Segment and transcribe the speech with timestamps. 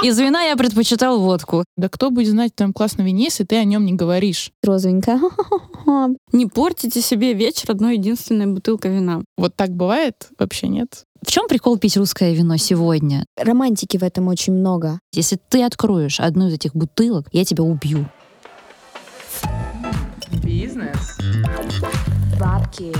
[0.04, 1.64] Из вина я предпочитал водку.
[1.76, 4.50] Да кто будет знать о твоем классном вине, если ты о нем не говоришь?
[4.62, 5.20] Розовенькая.
[6.32, 9.22] Не портите себе вечер одной единственной бутылкой вина.
[9.36, 10.28] Вот так бывает?
[10.38, 11.04] Вообще нет.
[11.26, 13.26] В чем прикол пить русское вино сегодня?
[13.36, 15.00] Романтики в этом очень много.
[15.12, 18.06] Если ты откроешь одну из этих бутылок, я тебя убью.
[20.42, 21.18] Бизнес.
[22.38, 22.94] Бабки.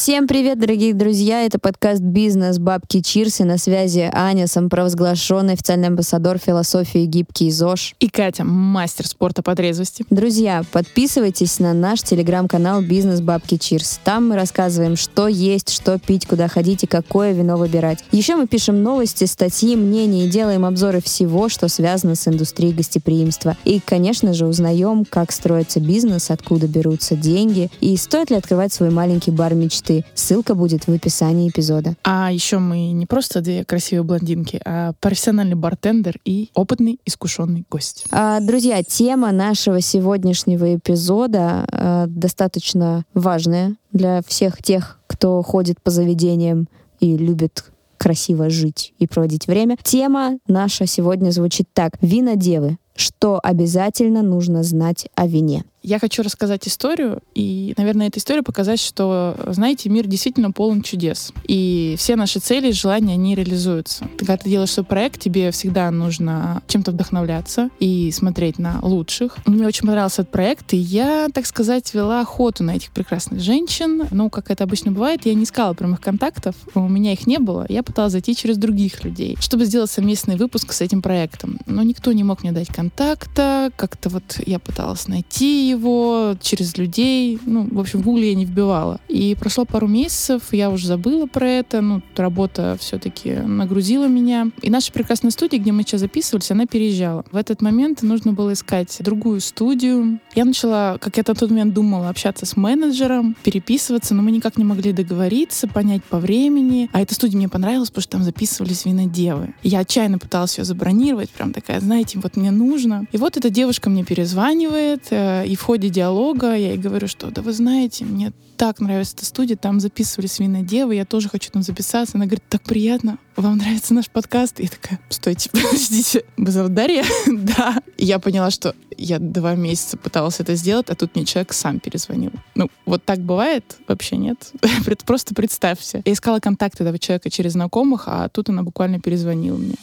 [0.00, 1.44] Всем привет, дорогие друзья!
[1.44, 2.58] Это подкаст «Бизнес.
[2.58, 7.96] Бабки Чирс» и на связи Аня, самопровозглашенный официальный амбассадор философии «Гибкий ЗОЖ».
[8.00, 10.06] И Катя, мастер спорта по трезвости.
[10.08, 13.20] Друзья, подписывайтесь на наш телеграм-канал «Бизнес.
[13.20, 14.00] Бабки Чирс».
[14.02, 18.02] Там мы рассказываем, что есть, что пить, куда ходить и какое вино выбирать.
[18.10, 23.54] Еще мы пишем новости, статьи, мнения и делаем обзоры всего, что связано с индустрией гостеприимства.
[23.66, 28.88] И, конечно же, узнаем, как строится бизнес, откуда берутся деньги и стоит ли открывать свой
[28.88, 30.04] маленький бар мечты мечты.
[30.14, 31.94] Ссылка будет в описании эпизода.
[32.04, 38.04] А еще мы не просто две красивые блондинки, а профессиональный бартендер и опытный искушенный гость.
[38.10, 45.90] А, друзья, тема нашего сегодняшнего эпизода а, достаточно важная для всех тех, кто ходит по
[45.90, 46.68] заведениям
[47.00, 47.64] и любит
[47.98, 49.76] красиво жить и проводить время.
[49.82, 51.92] Тема наша сегодня звучит так.
[52.00, 52.78] Винодевы.
[53.00, 55.64] Что обязательно нужно знать о вине?
[55.82, 61.32] Я хочу рассказать историю, и, наверное, эта история показать, что, знаете, мир действительно полон чудес.
[61.48, 64.06] И все наши цели и желания, они реализуются.
[64.18, 69.38] Когда ты делаешь свой проект, тебе всегда нужно чем-то вдохновляться и смотреть на лучших.
[69.46, 74.02] Мне очень понравился этот проект, и я, так сказать, вела охоту на этих прекрасных женщин.
[74.10, 77.64] Ну, как это обычно бывает, я не искала прямых контактов, у меня их не было.
[77.70, 81.58] Я пыталась зайти через других людей, чтобы сделать совместный выпуск с этим проектом.
[81.64, 87.38] Но никто не мог мне дать контакта, как-то вот я пыталась найти его через людей.
[87.46, 89.00] Ну, в общем, в Гугле я не вбивала.
[89.08, 91.80] И прошло пару месяцев, я уже забыла про это.
[91.80, 94.50] Ну, работа все-таки нагрузила меня.
[94.62, 97.24] И наша прекрасная студия, где мы сейчас записывались, она переезжала.
[97.30, 100.20] В этот момент нужно было искать другую студию.
[100.34, 104.58] Я начала, как я на тот момент думала, общаться с менеджером, переписываться, но мы никак
[104.58, 106.90] не могли договориться, понять по времени.
[106.92, 109.54] А эта студия мне понравилась, потому что там записывались винодевы.
[109.62, 112.79] Я отчаянно пыталась ее забронировать, прям такая, знаете, вот мне нужно.
[113.12, 117.30] И вот эта девушка мне перезванивает, э, и в ходе диалога я ей говорю, что
[117.30, 121.62] да вы знаете, мне так нравится эта студия, там записывались винодевы, я тоже хочу там
[121.62, 122.18] записаться.
[122.18, 124.60] Она говорит, так приятно, вам нравится наш подкаст?
[124.60, 127.02] И я такая, стойте, подождите, вы зовут Дарья?
[127.26, 127.78] да.
[127.96, 131.80] И я поняла, что я два месяца пыталась это сделать, а тут мне человек сам
[131.80, 132.32] перезвонил.
[132.54, 133.78] Ну, вот так бывает?
[133.88, 134.52] Вообще нет.
[135.06, 136.02] Просто представьте.
[136.04, 139.76] Я искала контакты этого человека через знакомых, а тут она буквально перезвонила мне.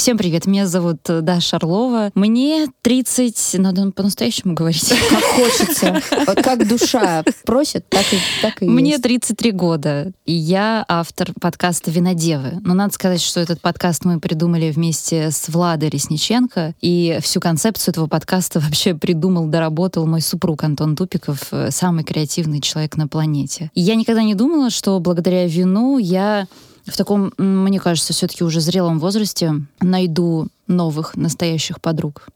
[0.00, 2.10] Всем привет, меня зовут э, Даша Орлова.
[2.14, 4.88] Мне 30, надо по-настоящему говорить.
[5.10, 6.00] Как хочется.
[6.42, 9.02] Как душа просит, так и, так и Мне есть.
[9.02, 12.60] 33 года, и я автор подкаста «Винодевы».
[12.62, 17.92] Но надо сказать, что этот подкаст мы придумали вместе с Владой Ресниченко, и всю концепцию
[17.92, 23.70] этого подкаста вообще придумал, доработал мой супруг Антон Тупиков, э, самый креативный человек на планете.
[23.74, 26.46] И я никогда не думала, что благодаря вину я
[26.86, 32.28] в таком, мне кажется, все-таки уже зрелом возрасте найду новых настоящих подруг.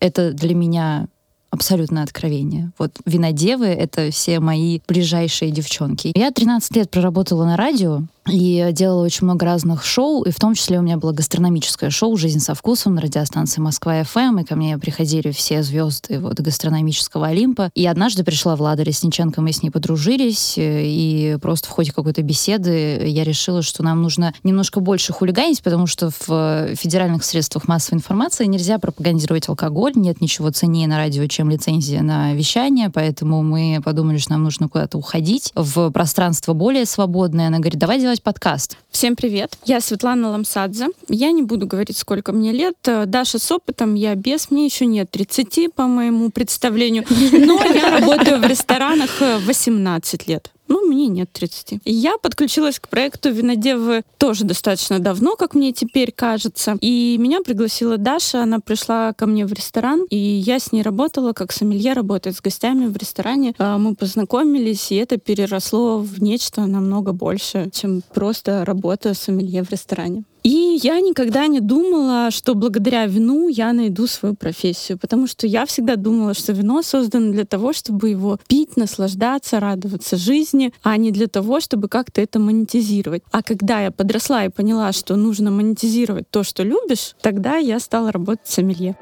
[0.00, 1.06] Это для меня
[1.50, 2.70] абсолютное откровение.
[2.78, 6.12] Вот винодевы— это все мои ближайшие девчонки.
[6.14, 10.54] Я 13 лет проработала на радио, и делала очень много разных шоу, и в том
[10.54, 14.78] числе у меня было гастрономическое шоу «Жизнь со вкусом» на радиостанции Москва-ФМ, и ко мне
[14.78, 17.70] приходили все звезды вот, гастрономического Олимпа.
[17.74, 23.06] И однажды пришла Влада Ресниченко, мы с ней подружились, и просто в ходе какой-то беседы
[23.06, 28.46] я решила, что нам нужно немножко больше хулиганить, потому что в федеральных средствах массовой информации
[28.46, 34.18] нельзя пропагандировать алкоголь, нет ничего ценнее на радио, чем лицензия на вещание, поэтому мы подумали,
[34.18, 37.48] что нам нужно куда-то уходить в пространство более свободное.
[37.48, 38.76] Она говорит, давай делать подкаст.
[38.90, 39.56] Всем привет.
[39.64, 40.88] Я Светлана Ламсадзе.
[41.08, 42.76] Я не буду говорить, сколько мне лет.
[42.86, 44.50] Э, Даша с опытом, я без.
[44.50, 47.04] Мне еще нет 30, по моему представлению.
[47.32, 50.50] Но я работаю в ресторанах 18 лет.
[50.70, 51.80] Ну, мне нет 30.
[51.84, 56.76] Я подключилась к проекту «Винодевы» тоже достаточно давно, как мне теперь кажется.
[56.80, 61.32] И меня пригласила Даша, она пришла ко мне в ресторан, и я с ней работала,
[61.32, 63.52] как сомелье работает с гостями в ресторане.
[63.58, 69.70] А, Мы познакомились, и это переросло в нечто намного больше, чем просто работа сомелье в
[69.70, 70.22] ресторане.
[70.42, 75.66] И я никогда не думала, что благодаря вину я найду свою профессию, потому что я
[75.66, 81.10] всегда думала, что вино создано для того, чтобы его пить, наслаждаться, радоваться жизни, а не
[81.10, 83.22] для того, чтобы как-то это монетизировать.
[83.30, 88.10] А когда я подросла и поняла, что нужно монетизировать то, что любишь, тогда я стала
[88.10, 88.96] работать сомелье.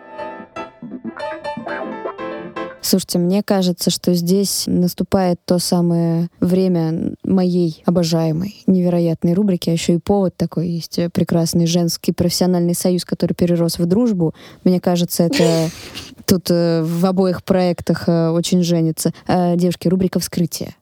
[2.89, 9.97] Слушайте, мне кажется, что здесь наступает то самое время моей обожаемой, невероятной рубрики, а еще
[9.97, 14.35] и повод такой есть прекрасный женский профессиональный союз, который перерос в дружбу.
[14.65, 15.69] Мне кажется, это
[16.25, 19.13] тут э, в обоих проектах э, очень женится.
[19.27, 20.75] Э, девушки, рубрика «Вскрытие»,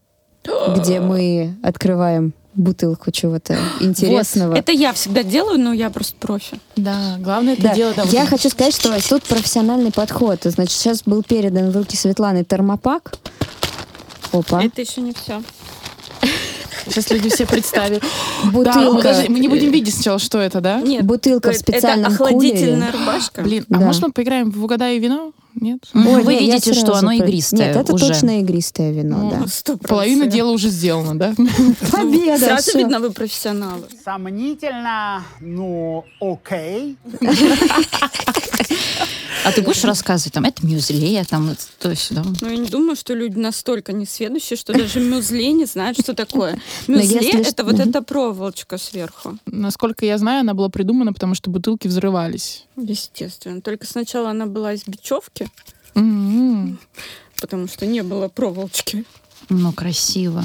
[0.76, 4.54] где мы открываем бутылку чего-то интересного.
[4.56, 6.58] Это я всегда делаю, но я просто профи.
[6.76, 7.74] Да, главное это Да.
[7.74, 7.96] делать.
[7.96, 8.30] да, вот Я это.
[8.30, 10.40] хочу сказать, что тут профессиональный подход.
[10.44, 13.14] Значит, сейчас был передан в руки Светланы термопак.
[14.32, 14.62] Опа.
[14.62, 15.42] Это еще не все.
[16.88, 18.02] Сейчас люди все представят.
[18.44, 19.02] Да, мы, Бутылка.
[19.02, 20.80] даже- мы не будем видеть сначала, что это, да?
[20.80, 22.98] Нет, Бутылка в это специальном охладительная кулере.
[23.06, 23.42] рубашка.
[23.42, 23.86] Блин, а Да.
[23.86, 25.32] может мы поиграем в «Угадай вино»?
[25.58, 25.80] Нет?
[25.94, 28.08] Ой, Вы не, я видите, что оно про- игристое Нет, это уже.
[28.08, 29.36] точно игристое вино, Ну, да.
[29.46, 29.88] Сто процентов.
[29.88, 31.34] Половина дела уже сделана, да?
[31.92, 32.38] Победа!
[32.44, 32.78] Сразу всё.
[32.78, 33.84] видно, вы профессионалы.
[34.04, 36.96] Сомнительно, ну, окей.
[39.44, 42.24] А ты будешь рассказывать, там, это мюзле, там, то сюда.
[42.40, 46.60] Ну, я не думаю, что люди настолько несведущие, что даже мюзле не знают, что такое.
[46.88, 49.38] Но Мюзле это вот эта проволочка сверху.
[49.46, 52.64] Насколько я знаю, она была придумана, потому что бутылки взрывались.
[52.76, 53.60] Естественно.
[53.60, 55.45] Только сначала она была из бечевки,
[55.94, 56.78] М-м,
[57.40, 59.04] потому что не было проволочки.
[59.48, 60.42] Ну, красиво.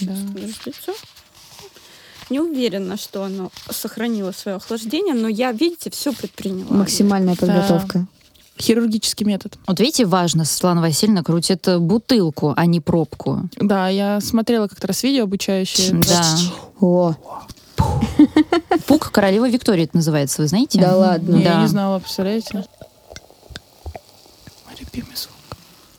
[0.00, 0.14] да.
[0.34, 0.92] Подождите.
[2.30, 6.74] Не уверена, что оно сохранило свое охлаждение, но я, видите, все предприняла.
[6.76, 8.06] Максимальная подготовка.
[8.58, 9.58] Хирургический метод.
[9.66, 13.48] Вот видите, важно, Светлана Васильевна крутит э, бутылку, а не пробку.
[13.56, 15.98] Да, я смотрела как-то раз видео обучающее.
[16.00, 16.36] Да.
[16.80, 17.14] О,
[18.86, 20.78] Пук королева Виктория это называется, вы знаете?
[20.80, 21.36] Да ладно?
[21.36, 21.62] Я Да.
[21.62, 22.64] не знала, представляете?
[24.92, 25.32] Любимый звук.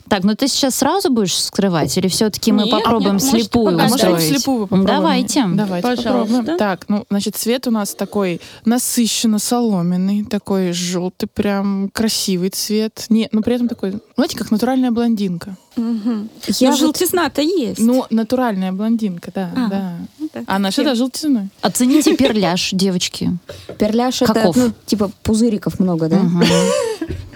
[0.06, 3.68] Так, ну ты сейчас сразу будешь скрывать, или все-таки мы Нет, попробуем нет, можете слепую
[3.68, 4.12] А может, устроить?
[4.16, 4.86] давайте слепую попробуем?
[4.86, 5.44] Давайте.
[5.48, 6.34] Давайте Пожалуйста.
[6.36, 6.58] попробуем.
[6.58, 13.06] Так, ну, значит, цвет у нас такой насыщенно соломенный, такой желтый, прям красивый цвет.
[13.08, 15.56] Не, ну при этом такой, знаете, как натуральная блондинка.
[15.74, 16.28] Мгм.
[16.48, 17.80] я Но вот- желтизна-то есть.
[17.80, 19.68] Ну, натуральная блондинка, да, А.
[19.68, 19.96] да.
[20.18, 20.44] Ну, так.
[20.46, 21.48] А наша, да, желтизной.
[21.62, 23.30] Оцените перляж, девочки.
[23.78, 24.54] перляш это, Каков?
[24.56, 26.20] ну, типа пузыриков много, да?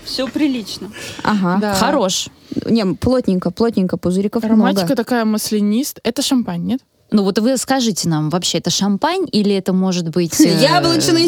[0.08, 0.90] Все прилично.
[1.22, 1.58] Ага.
[1.60, 1.74] Да.
[1.74, 2.28] Хорош.
[2.64, 4.96] Не, плотненько, плотненько, пузыриков Ароматика много.
[4.96, 6.00] такая маслянист.
[6.02, 6.80] Это шампань, нет?
[7.10, 10.38] Ну вот вы скажите нам, вообще это шампань или это может быть...
[10.40, 10.58] э,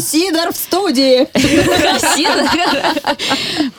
[0.00, 1.26] сидор в студии!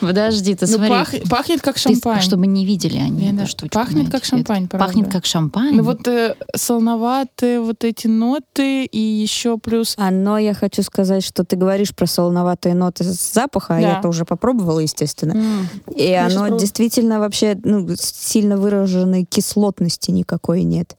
[0.00, 1.20] Подожди, ты Ну, смотри.
[1.20, 2.20] пах- пахнет как шампань.
[2.20, 3.32] чтобы не видели они.
[3.70, 4.86] Пахнет как шампань, правда.
[4.86, 5.76] Пахнет как шампань.
[5.76, 9.94] Ну вот э, солоноватые вот эти ноты и еще плюс...
[9.96, 14.08] А, но я хочу сказать, что ты говоришь про солоноватые ноты запаха, а я это
[14.08, 15.66] уже попробовала, естественно.
[15.94, 20.96] И оно действительно вообще ну, сильно выраженной кислотности никакой нет.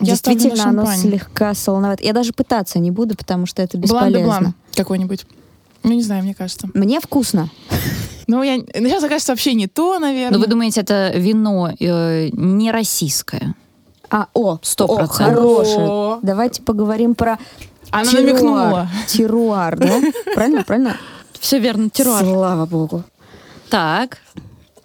[0.00, 2.04] Я действительно, оно слегка солоновато.
[2.04, 4.40] Я даже пытаться не буду, потому что это Блан де бесполезно.
[4.40, 5.26] блан какой-нибудь.
[5.82, 6.68] Ну, не знаю, мне кажется.
[6.74, 7.48] Мне вкусно.
[8.28, 8.56] Ну, я...
[8.56, 10.36] сейчас окажется вообще не то, наверное.
[10.36, 13.54] Ну вы думаете, это вино э, не российское?
[14.10, 15.36] А, о, Сто процентов.
[15.36, 16.18] хорошее.
[16.22, 17.38] Давайте поговорим про
[17.92, 18.24] Она теруар.
[18.26, 18.88] намекнула.
[19.06, 20.00] Теруар, да?
[20.34, 20.96] Правильно, правильно?
[21.38, 22.24] Все верно, терруар.
[22.24, 23.04] Слава богу.
[23.70, 24.18] Так.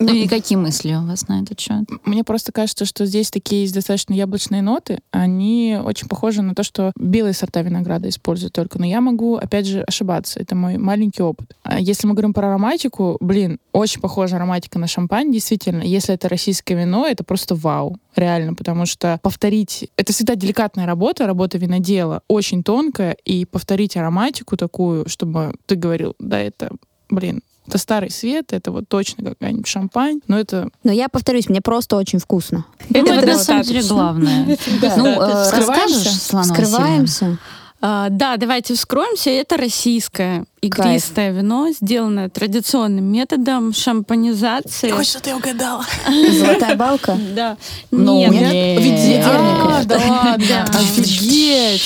[0.01, 1.86] Ну и какие мысли у вас на этот счет?
[2.06, 5.00] Мне просто кажется, что здесь такие есть достаточно яблочные ноты.
[5.12, 8.80] Они очень похожи на то, что белые сорта винограда используют только.
[8.80, 10.39] Но я могу, опять же, ошибаться.
[10.39, 11.56] Это мой маленький опыт.
[11.63, 15.31] А Если мы говорим про ароматику, блин, очень похожа ароматика на шампань.
[15.31, 17.97] Действительно, если это российское вино, это просто вау.
[18.15, 19.89] Реально, потому что повторить...
[19.97, 26.16] Это всегда деликатная работа, работа винодела, очень тонкая, и повторить ароматику такую, чтобы ты говорил,
[26.19, 26.71] да, это,
[27.09, 31.61] блин, это старый свет, это вот точно какая-нибудь шампань, но это Но я повторюсь, мне
[31.61, 32.66] просто очень вкусно.
[32.90, 34.57] Ну, это на самом деле главное.
[34.97, 36.11] Ну, э, расскажешь?
[36.47, 37.37] Скрываемся.
[37.80, 39.30] А, да, давайте вскроемся.
[39.30, 45.01] Это российское игристое вино, сделанное традиционным методом шампанизации.
[45.03, 45.83] что ты угадала.
[46.31, 47.18] Золотая балка.
[47.35, 47.57] Да.
[47.89, 48.80] Ну, Нет.
[48.81, 49.71] Ведерников.
[49.71, 50.45] А, да ладно.
[50.47, 50.63] Да.
[50.65, 51.81] Офигеть.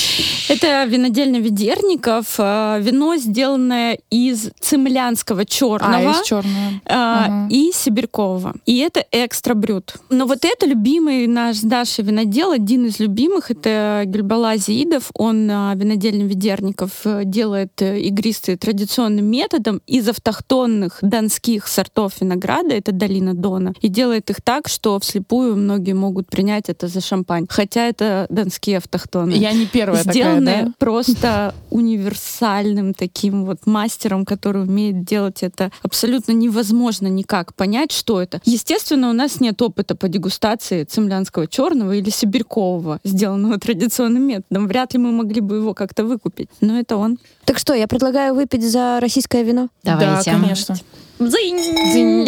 [0.49, 2.35] Это винодельня Ведерников.
[2.37, 6.09] а, Вино, сделанное из цемлянского А, черного.
[6.09, 6.81] есть черная.
[6.85, 7.47] а, Ага.
[7.49, 8.55] и сибирькова.
[8.65, 9.95] И это экстра брют.
[10.09, 15.09] Но вот это любимый наш с Дашей винодел, один из любимых, это Гюльбала Зиидов.
[15.13, 22.73] Он а, винодельня Ведерников э, делает э, игристые традиционным методом из автохтонных донских сортов винограда,
[22.73, 27.45] это долина Дона, и делает их так, что вслепую многие могут принять это за шампань.
[27.47, 30.73] Хотя это донские автохтоны Я не первая сделаны такая, да?
[30.79, 38.41] просто универсальным таким вот мастером, который умеет делать это абсолютно невозможно никак понять, что это.
[38.45, 44.67] Естественно, у нас нет опыта по дегустации цемлянского черного или сибирькового, сделанного традиционным методом.
[44.67, 46.49] Вряд ли мы могли бы его как-то выкупить.
[46.61, 47.19] Но это он.
[47.43, 49.69] Так что, я предлагаю выпить выпить за российское вино?
[49.83, 50.31] Давайте.
[50.31, 50.75] Да, конечно.
[51.19, 52.25] Дзынь.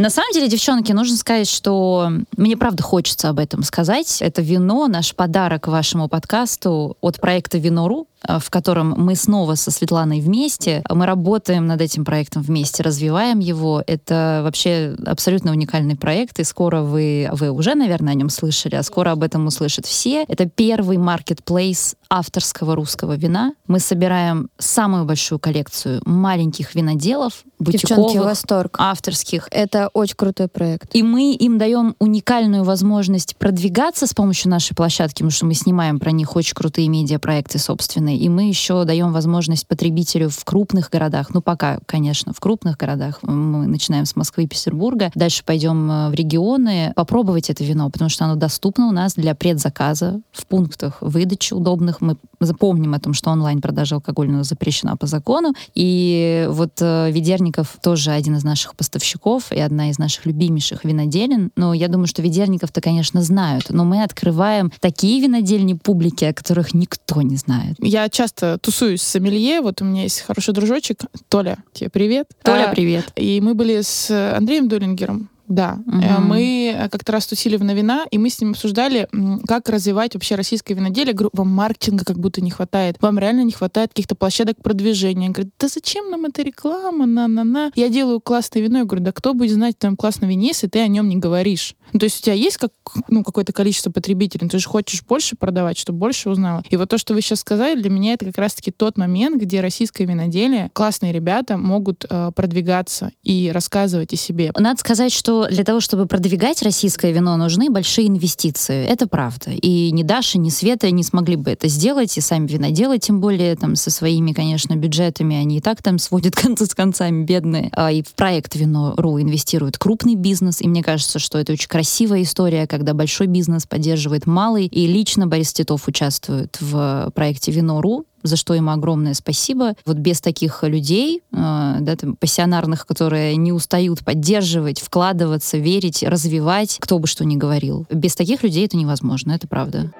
[0.00, 4.22] На самом деле, девчонки, нужно сказать, что мне правда хочется об этом сказать.
[4.22, 9.70] Это вино, наш подарок вашему подкасту от проекта Вино.ру, э, в котором мы снова со
[9.70, 10.82] Светланой вместе.
[10.88, 13.84] Мы работаем над этим проектом вместе, развиваем его.
[13.86, 18.82] Это вообще абсолютно уникальный проект, и скоро вы, вы уже, наверное, о нем слышали, а
[18.82, 20.24] скоро об этом услышат все.
[20.28, 23.52] Это первый маркетплейс авторского русского вина.
[23.66, 28.76] Мы собираем самую большую коллекцию маленьких виноделов, Девчонки, бутиковых, восторг.
[28.78, 29.46] авторских.
[29.50, 30.94] Это очень крутой проект.
[30.94, 35.98] И мы им даем уникальную возможность продвигаться с помощью нашей площадки, потому что мы снимаем
[35.98, 38.18] про них очень крутые медиапроекты собственные.
[38.18, 43.20] И мы еще даем возможность потребителю в крупных городах, ну пока, конечно, в крупных городах,
[43.22, 48.08] мы начинаем с Москвы и Петербурга, дальше пойдем э, в регионы, попробовать это вино, потому
[48.08, 52.00] что оно доступно у нас для предзаказа в пунктах выдачи удобных.
[52.00, 55.54] Мы запомним о том, что онлайн-продажа алкогольного запрещена по закону.
[55.74, 61.50] И вот э, Ведерников тоже один из наших поставщиков и одна из наших любимейших виноделин.
[61.56, 63.70] Но я думаю, что Ведерников-то, конечно, знают.
[63.70, 67.76] Но мы открываем такие винодельни публики, о которых никто не знает.
[67.78, 69.62] Я часто тусуюсь с сомелье.
[69.62, 70.98] Вот у меня есть хороший дружочек.
[71.28, 72.28] Толя, тебе привет.
[72.42, 73.10] Толя, А, привет.
[73.16, 75.29] И мы были с Андреем Долингером.
[75.50, 75.80] Да.
[75.86, 79.08] Э, мы э, как-то раз тусили в Новина, и мы с ним обсуждали,
[79.46, 81.12] как развивать вообще российское виноделие.
[81.12, 82.96] Говорю, вам маркетинга как будто не хватает.
[83.00, 85.26] Вам реально не хватает каких-то площадок продвижения.
[85.26, 87.72] Он говорит, да зачем нам эта реклама, на-на-на.
[87.74, 88.78] Я делаю классное вино.
[88.78, 91.16] Я говорю, да кто будет знать о твоем классном вине, если ты о нем не
[91.16, 91.74] говоришь?
[91.92, 92.70] Ну, то есть у тебя есть как,
[93.08, 96.62] ну, какое-то количество потребителей, ты же хочешь больше продавать, чтобы больше узнала.
[96.70, 99.60] И вот то, что вы сейчас сказали, для меня это как раз-таки тот момент, где
[99.60, 104.52] российское виноделие, классные ребята могут э, продвигаться и рассказывать о себе.
[104.56, 108.84] Надо сказать, что для того, чтобы продвигать российское вино, нужны большие инвестиции.
[108.84, 109.50] Это правда.
[109.50, 113.56] И ни Даша, ни Света не смогли бы это сделать, и сами виноделы, тем более,
[113.56, 117.70] там, со своими, конечно, бюджетами, они и так там сводят концы с концами, бедные.
[117.72, 122.22] А, и в проект Вино.ру инвестирует крупный бизнес, и мне кажется, что это очень красивая
[122.22, 128.36] история, когда большой бизнес поддерживает малый, и лично Борис Титов участвует в проекте Вино.ру, за
[128.36, 129.74] что ему огромное спасибо.
[129.84, 136.78] Вот без таких людей, э, да, там, пассионарных, которые не устают поддерживать, вкладываться, верить, развивать,
[136.80, 137.86] кто бы что ни говорил.
[137.90, 139.92] Без таких людей это невозможно, это правда.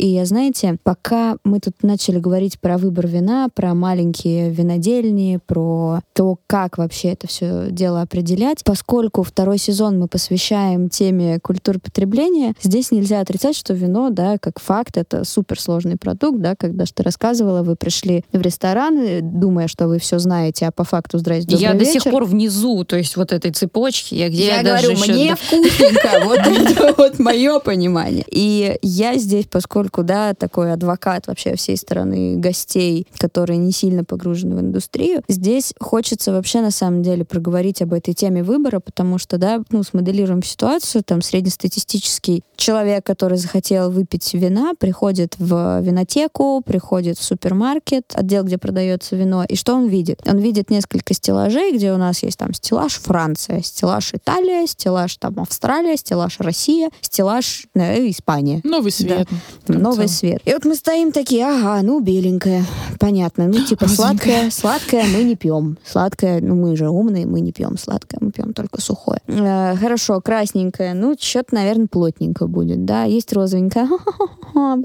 [0.00, 6.00] И я, знаете, пока мы тут начали говорить про выбор вина, про маленькие винодельни, про
[6.14, 12.54] то, как вообще это все дело определять, поскольку второй сезон мы посвящаем теме культуры потребления,
[12.62, 17.02] здесь нельзя отрицать, что вино, да, как факт, это суперсложный продукт, да, когда что ты
[17.02, 21.56] рассказывала, вы пришли в ресторан, э, думая, что вы все знаете, а по факту здрасте,
[21.56, 22.00] я до вечер.
[22.00, 25.36] сих пор внизу, то есть вот этой цепочки, я где Я, даже говорю, еще- мне
[25.36, 28.24] вкусненько, вот это вот мое понимание.
[28.30, 34.56] И я здесь, поскольку, да, такой адвокат вообще всей стороны гостей, которые не сильно погружены
[34.56, 39.38] в индустрию, здесь хочется вообще на самом деле проговорить об этой теме выбора, потому что,
[39.38, 47.18] да, ну, смоделируем ситуацию, там, среднестатистический человек, который захотел выпить вина, приходит в винотеку, приходит
[47.18, 50.20] в супермаркет, отдел, где продается вино, и что он видит?
[50.26, 55.40] Он видит несколько стеллажей, где у нас есть там стеллаж Франция, стеллаж Италия, стеллаж там
[55.40, 58.60] Австралия, стеллаж Россия, стеллаж э, Испания.
[58.64, 59.28] Новый свет.
[59.66, 60.40] Там Новый свет.
[60.44, 62.64] И вот мы стоим такие, ага, ну беленькое,
[62.98, 67.52] понятно, ну типа сладкое, сладкое мы не пьем, сладкое, ну мы же умные, мы не
[67.52, 69.20] пьем сладкое, мы пьем только сухое.
[69.26, 73.88] Э, хорошо, красненькое, ну что-то, наверное, плотненько будет, да, есть розовенькое,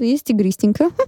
[0.00, 0.90] есть игристенькое.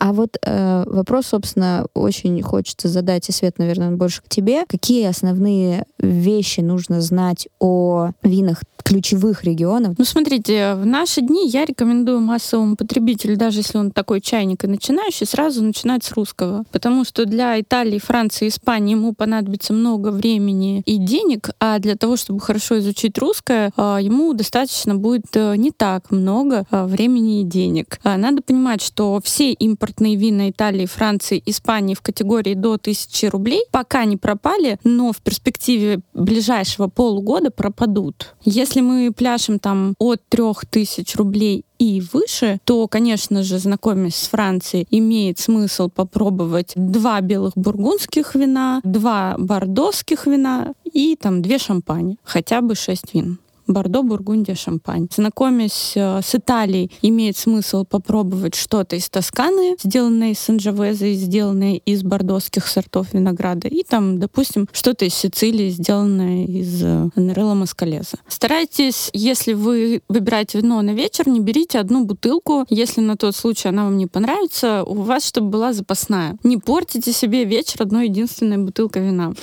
[0.00, 4.64] А вот э, вопрос, собственно, очень хочется задать, и Свет, наверное, больше к тебе.
[4.68, 9.94] Какие основные вещи нужно знать о винах ключевых регионов?
[9.98, 14.66] Ну, смотрите, в наши дни я рекомендую массовому потребителю, даже если он такой чайник и
[14.66, 16.64] начинающий, сразу начинать с русского.
[16.72, 22.16] Потому что для Италии, Франции, Испании ему понадобится много времени и денег, а для того,
[22.16, 27.44] чтобы хорошо изучить русское, а, ему достаточно будет э, не так много а, времени и
[27.44, 27.98] денег.
[28.04, 33.64] А, Надо понимать, что все импортные вина Италии, Франции, Испании в категории до 1000 рублей
[33.70, 38.34] пока не пропали, но в перспективе ближайшего полугода пропадут.
[38.44, 44.86] Если мы пляшем там от 3000 рублей и выше, то, конечно же, знакомясь с Францией,
[44.90, 52.60] имеет смысл попробовать два белых бургундских вина, два бордоских вина и там две шампани, хотя
[52.60, 53.38] бы шесть вин.
[53.68, 55.08] Бордо, Бургундия, Шампань.
[55.14, 61.74] Знакомясь э, с Италией, имеет смысл попробовать что-то из Тосканы, сделанное из Санджавеза и сделанное
[61.74, 63.68] из бордоских сортов винограда.
[63.68, 68.18] И там, допустим, что-то из Сицилии, сделанное из Нерелла Маскалеза.
[68.26, 72.64] Старайтесь, если вы выбираете вино на вечер, не берите одну бутылку.
[72.70, 76.36] Если на тот случай она вам не понравится, у вас чтобы была запасная.
[76.42, 79.34] Не портите себе вечер одной единственной бутылкой вина.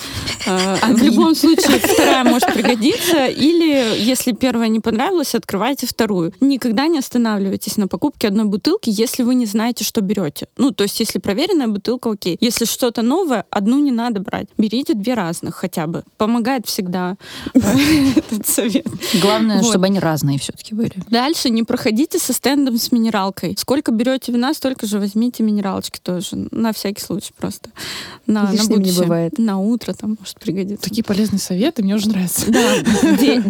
[0.47, 3.27] Э, в любом случае, вторая может пригодиться.
[3.27, 6.33] Или, если первая не понравилась, открывайте вторую.
[6.39, 10.47] Никогда не останавливайтесь на покупке одной бутылки, если вы не знаете, что берете.
[10.57, 12.37] Ну, то есть, если проверенная бутылка, окей.
[12.39, 14.47] Если что-то новое, одну не надо брать.
[14.57, 16.03] Берите две разных хотя бы.
[16.17, 17.17] Помогает всегда
[17.53, 17.59] э,
[18.15, 18.87] этот совет.
[19.21, 20.93] Главное, чтобы они разные все-таки были.
[21.09, 23.55] Дальше не проходите со стендом с минералкой.
[23.57, 26.47] Сколько берете вина, столько же возьмите минералочки тоже.
[26.51, 27.69] На всякий случай просто.
[28.25, 29.03] На, на будущее.
[29.03, 29.37] бывает.
[29.37, 30.87] На утро там может пригодиться.
[30.87, 32.49] Такие полезные советы, мне уже нравятся.
[32.51, 32.77] Да,
[33.19, 33.43] де-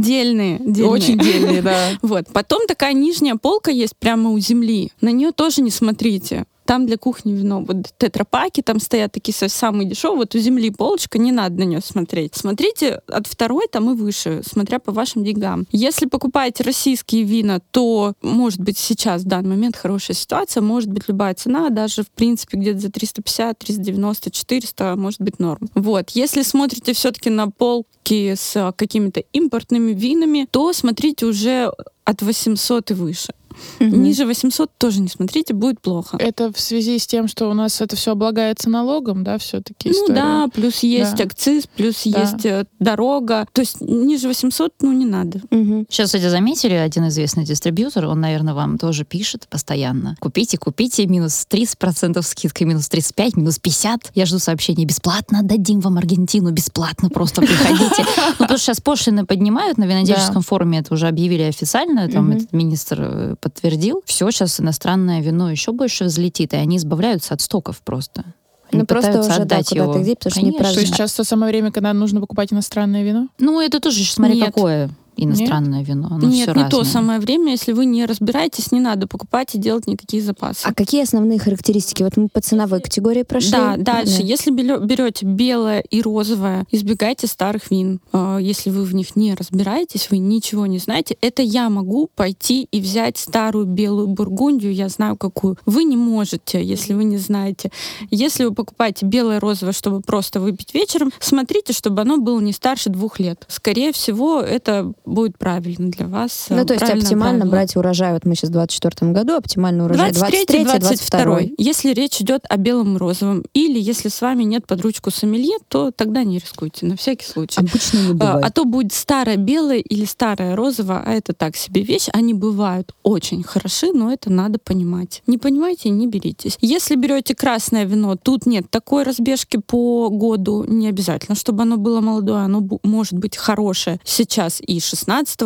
[0.60, 0.92] дельные, дельные.
[0.92, 1.90] Очень дельные, да.
[2.02, 2.28] Вот.
[2.34, 4.92] Потом такая нижняя полка есть прямо у земли.
[5.02, 6.46] На нее тоже не смотрите.
[6.66, 7.62] Там для кухни вино.
[7.62, 10.18] Вот тетрапаки там стоят такие самые дешевые.
[10.18, 12.36] Вот у земли полочка, не надо на нее смотреть.
[12.36, 15.68] Смотрите от второй там и выше, смотря по вашим деньгам.
[15.72, 21.08] Если покупаете российские вина, то может быть сейчас в данный момент хорошая ситуация, может быть
[21.08, 25.70] любая цена, даже в принципе где-то за 350, 390, 400 может быть норм.
[25.76, 26.12] Вот.
[26.12, 31.72] Если смотрите все-таки на полки с какими-то импортными винами, то смотрите уже
[32.04, 33.34] от 800 и выше.
[33.80, 36.18] Ниже 800 тоже не смотрите, будет плохо.
[36.20, 40.08] Это в связи с тем, что у нас это все облагается налогом, да, все-таки Ну
[40.14, 41.24] да, плюс есть Да.
[41.24, 42.22] акциз, плюс Да.
[42.22, 43.48] есть э, дорога.
[43.54, 45.42] То есть ниже 800, ну, не надо.
[45.52, 45.86] Мгм.
[45.90, 50.16] Сейчас, кстати, заметили, один известный дистрибьютор, он, наверное, вам тоже пишет постоянно.
[50.20, 54.12] Купите, купите, минус 30% скидка, минус 35, минус 50.
[54.16, 58.06] Я жду сообщения, бесплатно отдадим вам Аргентину, бесплатно, просто приходите.
[58.28, 62.52] Ну, потому что сейчас пошлины поднимают, на винодельческом форуме это уже объявили официально, там этот
[62.54, 64.02] министр э, подтвердил.
[64.06, 68.24] Все, сейчас иностранное вино еще больше взлетит, и они избавляются от стоков просто.
[68.72, 70.02] Они Ну, просто пытаются уже, да, отдать куда-то его.
[70.02, 70.52] где, потому что Конечно.
[70.52, 70.80] То неправильно.
[70.82, 73.28] есть сейчас то самое время, когда нужно покупать иностранное вино?
[73.38, 74.48] Ну, это тоже смотри, Нет.
[74.48, 76.08] какое иностранное вино.
[76.12, 76.84] Оно Нет, всё не то разное.
[76.94, 77.52] самое время.
[77.52, 80.62] Если вы не разбираетесь, не надо покупать и делать никакие запасы.
[80.66, 82.04] А какие основные характеристики?
[82.04, 83.52] Вот мы по ценовой категории прошли.
[83.52, 84.18] Да, дальше.
[84.20, 84.24] Да.
[84.24, 88.00] Если берете белое и розовое, избегайте старых вин.
[88.12, 92.68] А, Если вы в них не разбираетесь, вы ничего не знаете, это я могу пойти
[92.72, 95.58] и взять старую белую бургундию, я знаю какую.
[95.66, 97.72] Вы не можете, если вы не знаете.
[98.12, 102.90] Если вы покупаете белое розовое, чтобы просто выпить вечером, смотрите, чтобы оно было не старше
[102.90, 103.46] двух лет.
[103.48, 106.48] Скорее всего, это будет правильно для вас.
[106.50, 107.52] Ну, то есть оптимально правило.
[107.52, 112.44] брать урожай, вот мы сейчас в 24 году, оптимальный урожай 23 22 Если речь идет
[112.50, 116.40] о белом и розовом, или если с вами нет под ручку сомелье, то тогда не
[116.40, 117.60] рискуйте, на всякий случай.
[117.60, 118.46] Обычно не А, бывает.
[118.46, 122.08] а то будет старое белое или старое розовое, а это так себе вещь.
[122.14, 125.22] Они бывают очень хороши, но это надо понимать.
[125.28, 126.58] Не понимаете, не беритесь.
[126.62, 130.64] Если берете красное вино, тут нет такой разбежки по году.
[130.68, 132.40] Не обязательно, чтобы оно было молодое.
[132.40, 134.95] Оно может быть хорошее сейчас и 16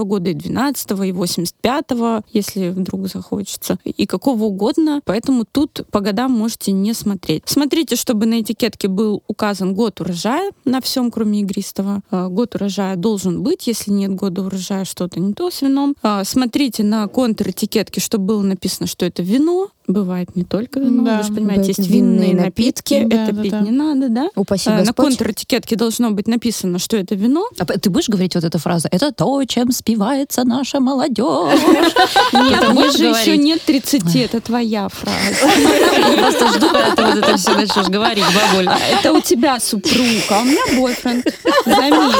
[0.04, 1.86] года, и 12 и 85
[2.32, 5.02] если вдруг захочется, и какого угодно.
[5.06, 7.44] Поэтому тут по годам можете не смотреть.
[7.46, 12.02] Смотрите, чтобы на этикетке был указан год урожая на всем, кроме игристого.
[12.12, 13.68] А, Год урожая должен быть.
[13.68, 15.96] Если нет года урожая, что-то не то с вином.
[16.02, 19.70] А, Смотрите на контур этикетки, чтобы было написано, что это вино.
[19.90, 23.16] Бывает не только вино, Да, вы же понимаете, бывают есть винные напитки, напитки.
[23.16, 23.60] Да, это да, пить да.
[23.62, 24.30] не надо, да?
[24.36, 25.20] Упаси А, На Господь.
[25.20, 27.48] этикетки должно быть написано, что это вино.
[27.58, 28.88] А ты будешь говорить вот эту фразу?
[28.92, 31.60] Это то, чем спивается наша молодежь.
[32.34, 35.50] Нет, будешь же еще нет 30, это твоя фраза.
[35.58, 38.70] Я просто жду, когда ты вот это все начнешь говорить, бабуль.
[38.92, 39.98] Это у тебя супруг,
[40.30, 41.26] а у меня бойфренд.
[41.66, 42.16] Заметь.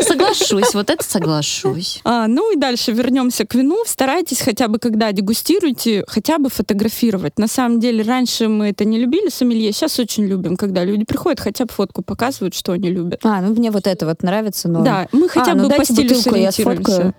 [0.00, 2.00] Соглашусь, вот это соглашусь.
[2.04, 3.82] А, ну и дальше вернемся к вину.
[3.86, 7.38] Старайтесь хотя бы, когда дегустируете, хотя бы фотографировать.
[7.38, 9.72] На самом деле, раньше мы это не любили, сомелье.
[9.72, 13.20] Сейчас очень любим, когда люди приходят, хотя бы фотку показывают, что они любят.
[13.24, 14.82] А, ну мне вот это вот нравится, но...
[14.82, 17.14] Да, мы хотя А, ну бы по дайте стилю бутылку, сориентируемся.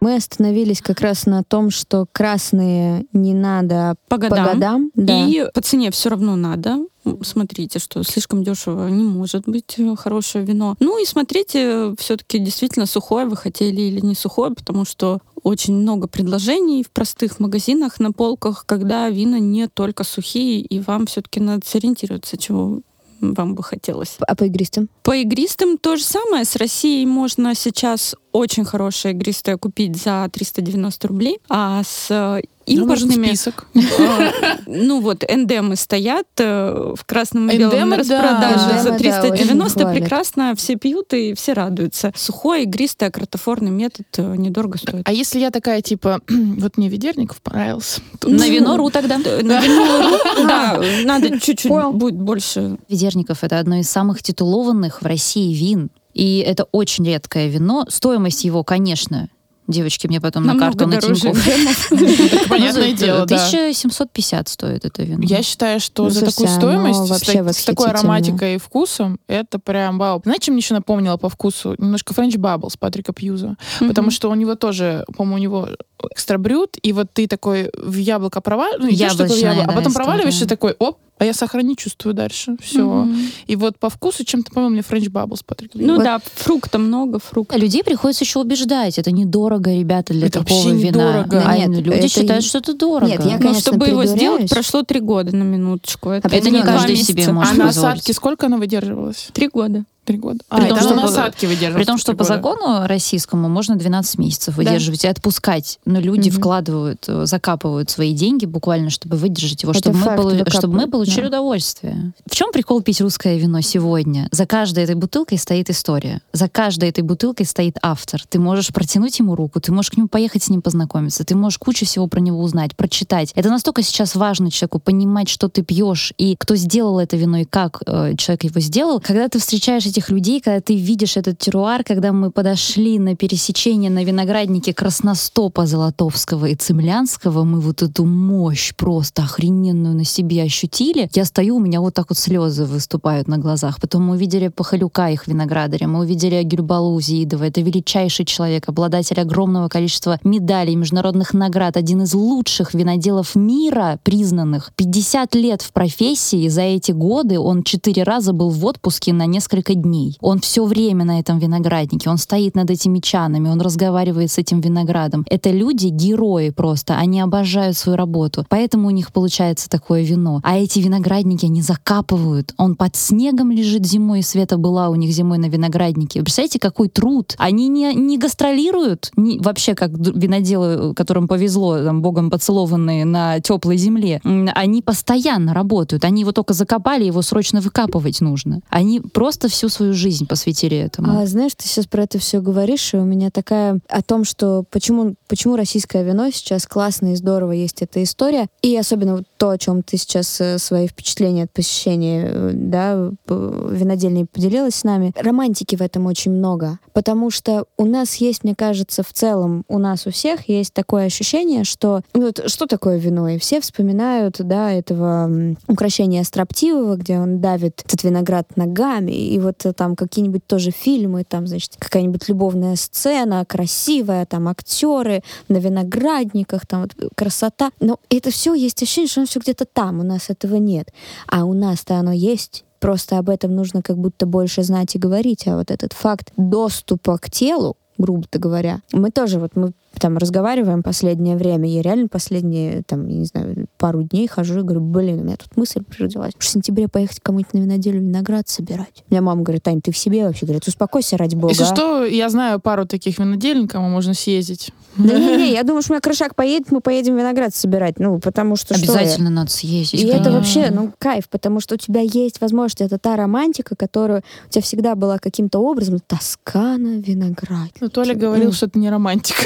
[0.00, 4.46] Мы остановились как раз на том, что красные не надо По по годам.
[4.46, 4.90] годам.
[4.94, 5.26] Да.
[5.26, 6.78] И по цене все равно надо.
[7.22, 10.76] Смотрите, что слишком дешево не может быть э, хорошее вино.
[10.80, 16.08] Ну и смотрите, все-таки действительно сухое вы хотели или не сухое, потому что очень много
[16.08, 21.66] предложений в простых магазинах на полках, когда вина не только сухие, и вам все-таки надо
[21.66, 22.80] сориентироваться, чего
[23.20, 24.16] вам бы хотелось.
[24.26, 24.88] А по игристым?
[25.02, 26.44] По игристым то же самое.
[26.44, 33.26] С Россией можно сейчас очень хорошее игристое купить за 390 рублей, а с э, импортными...
[33.28, 33.66] список.
[33.74, 33.80] э,
[34.66, 38.22] Ну вот, эндемы стоят э, в красном и белом Эндемы, да.
[38.22, 39.80] распродаже за Эндемы, да, очень 390.
[39.80, 39.98] хвалят.
[39.98, 42.12] Прекрасно все пьют и все радуются.
[42.16, 45.02] Сухой, игристый, акротофорный метод э, недорого стоит.
[45.08, 48.00] А если я такая, типа, вот мне Ведерников понравился.
[48.20, 49.18] Тут На вино ру тогда.
[49.18, 52.78] На вино, Да, надо чуть-чуть будет больше.
[52.88, 55.90] Ведерников— это одно из самых титулованных в России вин.
[56.14, 57.84] И это очень редкое вино.
[57.88, 59.28] Стоимость его, конечно,
[59.68, 61.90] девочки мне потом на Намного карту на Тинькофф.
[61.90, 63.36] Ну, понятное дело, да.
[63.36, 65.22] 1750 стоит это вино.
[65.22, 69.98] Я считаю, что Ну, за такую оно стоимость, с, такой ароматикой и вкусом, это прям
[69.98, 70.20] вау.
[70.24, 71.74] Знаете, чем мне еще напомнило по вкусу?
[71.78, 73.56] Немножко French Bubbles Патрика Пьюза.
[73.80, 75.68] Потому что у него тоже, по-моему, у него
[76.12, 80.44] экстра брют, и вот ты такой в яблоко проваливаешь, ну, яблоко, а потом проваливаешь и
[80.44, 80.48] история.
[80.48, 82.56] такой, оп, а я не чувствую дальше.
[82.60, 82.84] Все.
[82.84, 83.16] Мгм.
[83.46, 86.04] И вот по вкусу чем-то, по-моему, мне French Bubbles Патрика Ну Вот.
[86.04, 87.56] да, фрукта много, фрукта.
[87.58, 88.98] Людей приходится еще убеждать.
[88.98, 90.88] Это недорого, ребята, для Это такого вообще вина.
[90.88, 91.42] недорого.
[91.46, 93.10] А Нет, люди это считают, и- что это дорого.
[93.10, 96.10] Нет, я, Ну, конечно, чтобы его сделать, прошло три года на минуточку.
[96.10, 97.12] Это, Это не каждый месяца.
[97.12, 97.94] себе А может на позволить.
[97.94, 99.28] осадке сколько она выдерживалась?
[99.32, 99.84] Три года.
[100.06, 100.38] Три года.
[100.48, 101.76] При а, том, это что она на по- осадке выдерживалась.
[101.76, 102.28] При том, что по года.
[102.34, 105.78] закону российскому можно 12 месяцев выдерживать и отпускать.
[105.84, 106.38] Но люди Мгм.
[106.38, 110.86] вкладывают, э, закапывают свои деньги буквально, чтобы выдержать его, Это чтобы мы, полу- чтобы мы
[110.88, 111.26] получили да.
[111.28, 112.12] удовольствие.
[112.24, 114.28] В чем прикол пить русское вино сегодня?
[114.30, 116.20] За каждой этой бутылкой стоит история.
[116.32, 118.22] За каждой этой бутылкой стоит автор.
[118.28, 121.58] Ты можешь протянуть ему руку, ты можешь к нему поехать с ним познакомиться, ты можешь
[121.58, 123.32] кучу всего про него узнать, прочитать.
[123.34, 127.44] Это настолько сейчас важно человеку понимать, что ты пьешь и кто сделал это вино и
[127.44, 129.00] как э, человек его сделал.
[129.00, 133.90] Когда ты встречаешь этих людей, когда ты видишь этот теруар, когда мы подошли на пересечение
[133.90, 141.08] на винограднике Красностопа Золотовского и Цемлянского, мы вот эту мощь просто охрененную на себе ощутили.
[141.14, 143.80] Я стою, у меня вот так вот слезы выступают на глазах.
[143.80, 147.44] Потом мы увидели Пахалюка, их виноградаря, мы увидели Гюльбалу Зиидова.
[147.44, 154.72] Это величайший человек, обладатель огромного количества медалей, международных наград, один из лучших виноделов мира, признанных.
[154.76, 159.72] 50 лет в профессии, за эти годы он четыре раза был в отпуске на несколько
[159.74, 159.85] дней.
[160.20, 164.60] Он все время на этом винограднике, он стоит над этими чанами, он разговаривает с этим
[164.60, 165.24] виноградом.
[165.30, 170.40] Это люди, герои просто, они обожают свою работу, поэтому у них получается такое вино.
[170.42, 175.12] А эти виноградники, они закапывают, он под снегом лежит зимой, и Света была у них
[175.12, 176.22] зимой на винограднике.
[176.22, 177.34] Представляете, какой труд?
[177.38, 183.76] Они не, не гастролируют, не, вообще как виноделы, которым повезло, там, богом поцелованные на теплой
[183.76, 184.20] земле.
[184.54, 188.60] Они постоянно работают, они его только закопали, его срочно выкапывать нужно.
[188.68, 191.18] Они просто всю свою жизнь посвятили этому.
[191.18, 194.64] А знаешь, ты сейчас про это все говоришь, и у меня такая о том, что
[194.70, 199.50] почему, почему российское вино сейчас классно и здорово есть эта история, и особенно вот то,
[199.50, 205.12] о чем ты сейчас э, свои впечатления от посещения э, да, винодельни поделилась с нами.
[205.16, 209.78] Романтики в этом очень много, потому что у нас есть, мне кажется, в целом, у
[209.78, 214.36] нас у всех есть такое ощущение, что ну, вот что такое вино, и все вспоминают,
[214.38, 220.46] да, этого украшения строптивого, где он давит этот виноград ногами, и вот э, там какие-нибудь
[220.46, 227.70] тоже фильмы, там, значит, какая-нибудь любовная сцена, красивая, там, актеры на виноградниках, там, вот, красота.
[227.80, 230.92] Но это все есть ощущение, что оно все где-то там, у нас этого нет.
[231.26, 232.64] А у нас-то оно есть.
[232.78, 235.48] Просто об этом нужно как будто больше знать и говорить.
[235.48, 240.82] А вот этот факт доступа к телу, грубо говоря, мы тоже вот мы там разговариваем
[240.82, 245.20] последнее время, я реально последние, там, я не знаю, пару дней хожу и говорю, блин,
[245.20, 246.32] у меня тут мысль родилась.
[246.38, 249.04] В сентябре поехать кому-нибудь на виноделю виноград собирать.
[249.08, 250.46] У меня мама говорит, Тань, ты в себе вообще?
[250.46, 251.52] Говорит, успокойся ради бога.
[251.52, 251.66] Если а».
[251.66, 254.72] что, я знаю пару таких винодельн, кому можно съездить.
[254.96, 257.98] Да не-не, я думаю, что у меня крышак поедет, мы поедем виноград собирать.
[257.98, 258.92] Ну, потому что что?
[258.92, 260.00] Обязательно надо съездить.
[260.00, 260.32] И это конечно.
[260.32, 264.62] вообще, ну, кайф, потому что у тебя есть возможность, это та романтика, которая у тебя
[264.62, 267.70] всегда была каким-то образом, Тоскана, виноград.
[267.80, 269.42] Ну, Толя говорил, что это не романтика.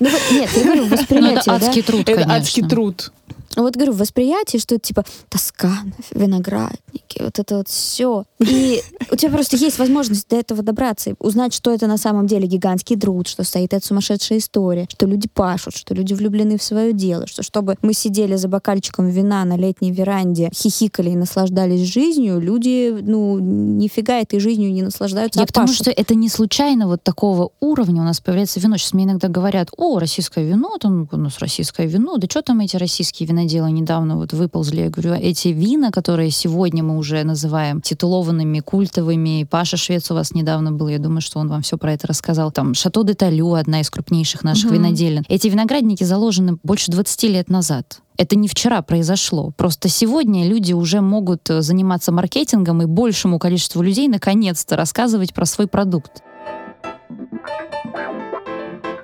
[0.00, 2.34] Ну, нет, я говорю, Ну, восприятие, это адский труд, Это конечно.
[2.34, 3.12] адский труд.
[3.56, 8.24] Вот говорю, восприятие, что это типа Тоскана, виноградники, вот это вот все.
[8.38, 12.26] И у тебя просто есть возможность до этого добраться, и узнать, что это на самом
[12.26, 16.62] деле гигантский труд, что стоит эта сумасшедшая история, что люди пашут, что люди влюблены в
[16.62, 21.80] свое дело, что чтобы мы сидели за бокальчиком вина на летней веранде, хихикали и наслаждались
[21.88, 25.82] жизнью, люди, ну, нифига этой жизнью не наслаждаются, Я а к тому, пашут.
[25.82, 28.76] что это не случайно вот такого уровня у нас появляется вино.
[28.76, 32.60] Сейчас мне иногда говорят, о, российское вино, там у нас российское вино, да что там
[32.60, 34.82] эти российские виноделы недавно вот выползли.
[34.82, 40.32] Я говорю, эти вина, которые сегодня мы уже называем титулованными, культовыми, Паша Швец у вас
[40.32, 42.52] недавно был, я думаю, что он вам все про это рассказал.
[42.52, 44.74] Там Шато де Талю, одна из крупнейших наших Мгм.
[44.74, 45.24] виноделин.
[45.28, 48.00] Эти виноградники заложены больше 20 лет назад.
[48.16, 49.52] Это не вчера произошло.
[49.56, 55.46] Просто сегодня люди уже могут э, заниматься маркетингом и большему количеству людей наконец-то рассказывать про
[55.46, 56.22] свой продукт.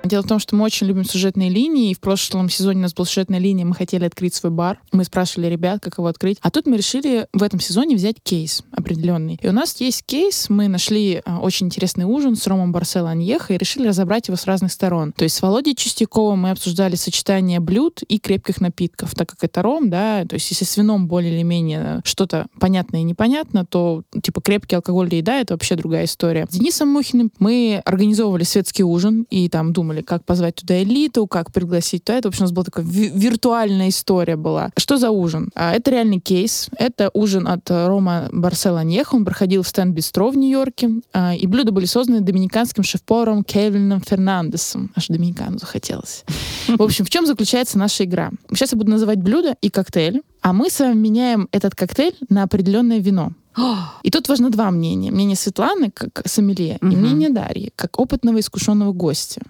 [0.09, 2.95] Дело в том, что мы очень любим сюжетные линии, и в прошлом сезоне у нас
[2.95, 4.79] была сюжетная линия, мы хотели открыть свой бар.
[4.91, 6.39] Мы спрашивали ребят, как его открыть.
[6.41, 9.37] А тут мы решили в этом сезоне взять кейс определенный.
[9.39, 13.53] И у нас есть кейс, мы нашли а, очень интересный ужин с Ромом Барсело Аньеха
[13.53, 15.11] и решили разобрать его с разных сторон.
[15.11, 19.61] То есть с Володей Чистяковым мы обсуждали сочетание блюд и крепких напитков, так как это
[19.61, 24.01] ром, да, то есть если с вином более или менее что-то понятно и непонятно, то
[24.23, 26.47] типа крепкий алкоголь и еда— это вообще другая история.
[26.49, 31.51] С Денисом Мухиным мы организовывали светский ужин и там думали, как позвать туда элиту, как
[31.51, 32.27] пригласить то это.
[32.27, 34.71] В общем, у нас была такая ви- виртуальная история была.
[34.77, 35.49] Что за ужин?
[35.55, 36.69] А, это реальный кейс.
[36.77, 39.15] Это ужин от Рома Барсела Аньеха.
[39.15, 40.89] Он проходил в Стэн Бистро в Нью-Йорке.
[41.13, 44.91] А, и блюда были созданы доминиканским шеф-поваром Кевином Фернандесом.
[44.95, 46.23] Аж доминикану захотелось.
[46.67, 48.31] В общем, в чем заключается наша игра?
[48.53, 52.43] Сейчас я буду называть блюда и коктейли, а мы с вами меняем этот коктейль на
[52.43, 53.31] определенное вино.
[54.03, 55.11] И тут важно два мнения.
[55.11, 56.97] Мнение Светланы, как сомелье, и Мгм.
[56.97, 59.41] мнение Дарьи, как опытного искушенного гостя.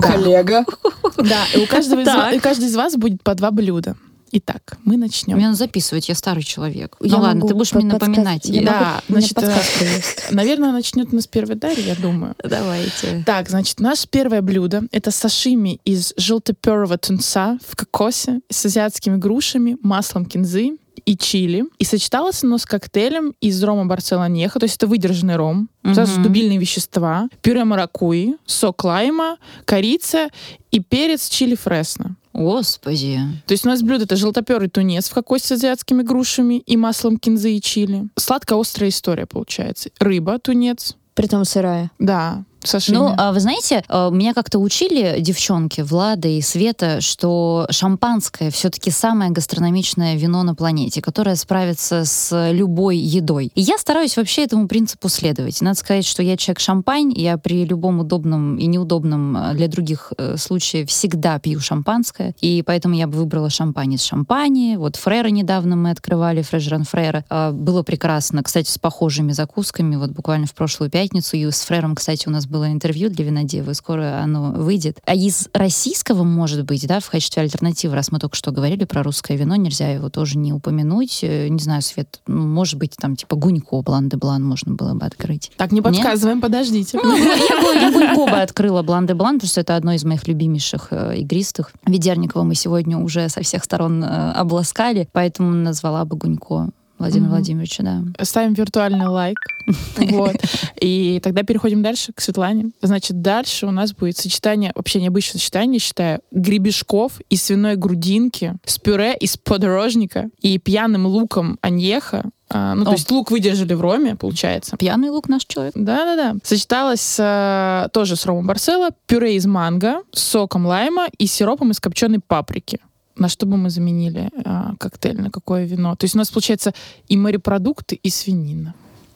[0.00, 0.64] Коллега.
[1.16, 3.96] Да, и у каждого из вас, и у каждого из вас будет по два блюда.
[4.36, 5.36] Итак, мы начнем.
[5.36, 6.96] Мне надо записывать, я старый человек.
[7.00, 8.44] Я ну ладно, ты будешь мне под- напоминать.
[8.46, 10.00] Я Да, могу- значит, э.
[10.32, 12.34] Наверное, начнет у нас первая Дарья, я думаю.
[12.42, 13.22] Давайте.
[13.24, 19.76] Так, значит, наше первое блюдо— это сашими из желтоперого тунца в кокосе с азиатскими грушами,
[19.82, 21.66] маслом кинзы и чили.
[21.78, 26.22] И сочеталось оно с коктейлем из рома Барселонеха, то есть это выдержанный ром, сразу Мгм.
[26.24, 30.28] дубильные вещества, пюре маракуйи, сок лайма, корица
[30.72, 32.16] и перец чили фресно.
[32.34, 33.18] Господи.
[33.46, 37.16] То есть у нас блюдо это желтоперый тунец в кокосе с азиатскими грушами и маслом
[37.18, 38.08] кинзы и чили.
[38.16, 39.90] Сладко-острая история получается.
[39.98, 41.90] Рыба, тунец, Притом сырая.
[41.98, 42.96] да, сашими.
[42.96, 48.90] Ну, а вы знаете, э, меня как-то учили девчонки, Влада и Света, что шампанское все-таки
[48.90, 53.50] самое гастрономичное вино на планете, которое справится с любой едой.
[53.54, 55.60] И я стараюсь вообще этому принципу следовать.
[55.60, 60.12] Надо сказать, что я человек шампань, я при любом удобном и неудобном э, для других
[60.16, 64.76] э, случае всегда пью шампанское, и поэтому я бы выбрала шампань из шампани.
[64.76, 67.24] Вот Фрера недавно мы открывали, Фрежеран Фрера.
[67.52, 71.36] Было прекрасно, кстати, с похожими закусками, вот буквально в прошлую пятницу.
[71.36, 74.98] И с Фрером, кстати, у нас было интервью для винодевы, скоро оно выйдет.
[75.04, 79.02] А из российского, может быть, да, в качестве альтернативы, раз мы только что говорили про
[79.02, 81.18] русское вино, нельзя его тоже не упомянуть.
[81.22, 84.94] Э, Не знаю, Свет, ну, может быть, там типа Гунько, Блан де Блан можно было
[84.94, 85.50] бы открыть.
[85.56, 87.00] Так, не подсказываем, подождите.
[87.02, 90.04] Ну, я бы, я Гунько бы открыла Блан де Блан, потому что это одно из
[90.04, 91.72] моих любимейших э, игристых.
[91.86, 97.36] Ведерникова мы сегодня уже со всех сторон э, обласкали, поэтому назвала бы Гунько Владимира Мгм.
[97.36, 98.24] Владимировича, да.
[98.24, 99.36] Ставим виртуальный лайк.
[99.96, 100.36] Вот.
[100.80, 102.70] И тогда переходим дальше к Светлане.
[102.82, 108.78] Значит, дальше у нас будет сочетание, вообще необычное сочетание, считаю, гребешков и свиной грудинки с
[108.78, 112.24] пюре из подорожника и пьяным луком аньеха.
[112.50, 112.92] А, ну, то О.
[112.92, 114.76] есть лук выдержали в роме, получается.
[114.76, 115.72] Пьяный лук наш человек.
[115.74, 116.36] Да-да-да.
[116.44, 121.80] Сочеталось э, тоже с ромом Барсело, пюре из манго, с соком лайма и сиропом из
[121.80, 122.80] копченой паприки.
[123.16, 125.94] На что бы мы заменили а, коктейль, на какое вино?
[125.96, 126.72] То есть у нас получается
[127.08, 128.74] и морепродукты, и свинина.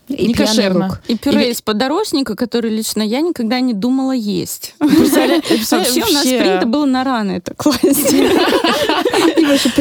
[0.09, 0.87] И Не кошерно.
[0.87, 1.01] лук.
[1.07, 4.75] И пюре Или- из подорожника, который лично я никогда не думала есть.
[4.81, 8.15] Вообще у нас принято было на раны это класть.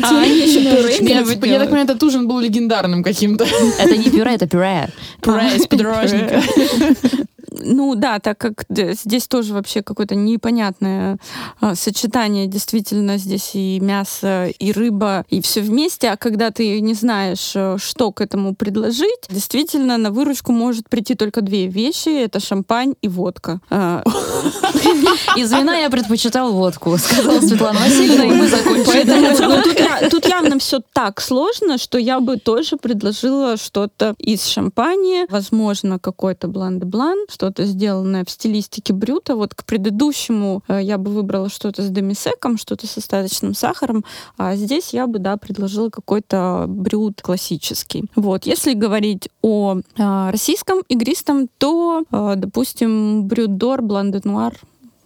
[0.04, 3.46] А они еще пюре я так понимаю, этот ужин был легендарным каким-то.
[3.80, 4.90] Это не пюре, это пюре.
[5.22, 6.42] Пюре из подорожника.
[7.52, 11.18] Ну да, так как здесь тоже вообще какое-то непонятное
[11.60, 16.94] а, сочетание, действительно, здесь и мясо, и рыба, и все вместе, а когда ты не
[16.94, 22.40] знаешь, э, что к этому предложить, действительно на выручку может прийти только две вещи, это
[22.40, 23.60] шампань и водка.
[23.70, 24.04] А,
[25.36, 30.10] Из вина я предпочитал водку, сказала Светлана Васильевна, и мы закончили.
[30.10, 36.48] Тут, явно все так сложно, что я бы тоже предложила что-то из шампани, возможно, какой-то
[36.48, 39.36] блан-де-блан, что-то сделанное в стилистике брюта.
[39.36, 44.04] Вот к предыдущему э, я бы выбрала что-то с демисеком, что-то с остаточным сахаром,
[44.38, 48.04] а здесь я бы, да, предложила какой-то брют классический.
[48.16, 54.54] Вот, если говорить о э, российском игристом, то, э, допустим, брют дор, блан-де-нуар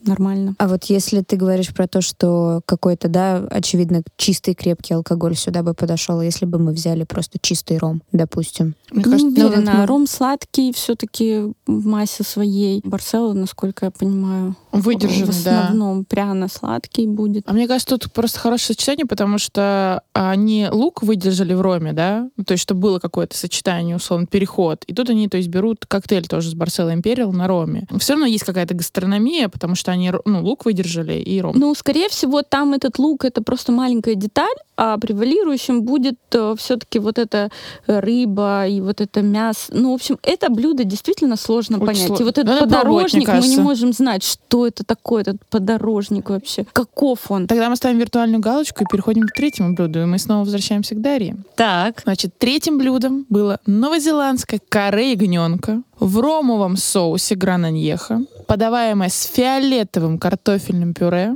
[0.06, 0.56] нормально.
[0.58, 5.64] А вот если ты говоришь про то, что какой-то, да, очевидно, чистый крепкий алкоголь сюда
[5.64, 8.76] бы подошел, если бы мы взяли просто чистый ром, допустим.
[8.92, 9.74] Мне Не кажется, ну, вот уверена.
[9.80, 12.82] мы- Ром сладкий все-таки в массе своей.
[12.84, 15.62] Барсело, насколько я понимаю, в выдержанный, да.
[15.62, 17.44] основном пряно-сладкий будет.
[17.48, 22.30] А мне кажется, тут просто хорошее сочетание, потому что они лук выдержали в роме, да,
[22.38, 24.84] Ну, то есть, чтобы было какое-то сочетание, условно, переход.
[24.86, 27.88] И тут они, то есть, берут коктейль тоже с Барсело Империал на роме.
[28.00, 31.56] Все равно есть какая-то гастрономия, потому что они, ну, лук выдержали и ром.
[31.58, 36.16] Ну, скорее всего, там этот лук это просто маленькая деталь, а превалирующим будет
[36.58, 37.50] все-таки вот эта
[37.88, 39.66] э, рыба и вот это мясо.
[39.70, 42.10] Ну, в общем, это блюдо действительно сложно Очень понять.
[42.10, 45.44] сло- И вот этот мне подорожник, мы не можем знать, что что это такое, этот
[45.50, 46.66] подорожник вообще?
[46.72, 47.48] Каков он?
[47.48, 51.02] Тогда мы ставим виртуальную галочку и переходим к третьему блюду, и мы снова возвращаемся к
[51.02, 51.36] Дарье.
[51.56, 52.02] Так.
[52.04, 60.94] Значит, третьим блюдом было новозеландское каре ягненка в ромовом соусе грананьеха, подаваемое с фиолетовым картофельным
[60.94, 61.36] пюре.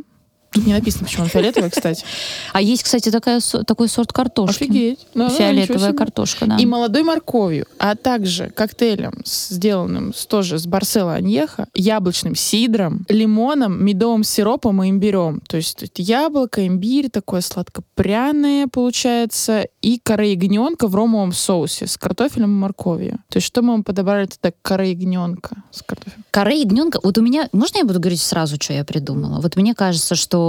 [0.56, 2.04] Тут не написано, почему он фиолетовый, кстати.
[2.54, 4.64] А есть, кстати, такая, такой сорт картошки.
[4.64, 5.06] Офигеть.
[5.14, 6.56] Да, Фиолетовая картошка, да.
[6.58, 13.84] И молодой морковью, а также коктейлем, сделанным с- тоже с Барсела Аньеха, яблочным сидром, лимоном,
[13.84, 15.42] медовым сиропом и имбирем.
[15.48, 21.98] То есть это яблоко, имбирь, такое сладко-пряное получается, и коре ягненка в ромовом соусе с
[21.98, 23.20] картофелем и морковью.
[23.30, 26.24] То есть что мы вам подобрали тогда коре ягненка с картофелем?
[26.32, 27.00] Каре ягненка.
[27.04, 27.50] Вот у меня...
[27.52, 29.40] Можно я буду говорить сразу, что я придумала?
[29.42, 30.45] Вот мне кажется, что...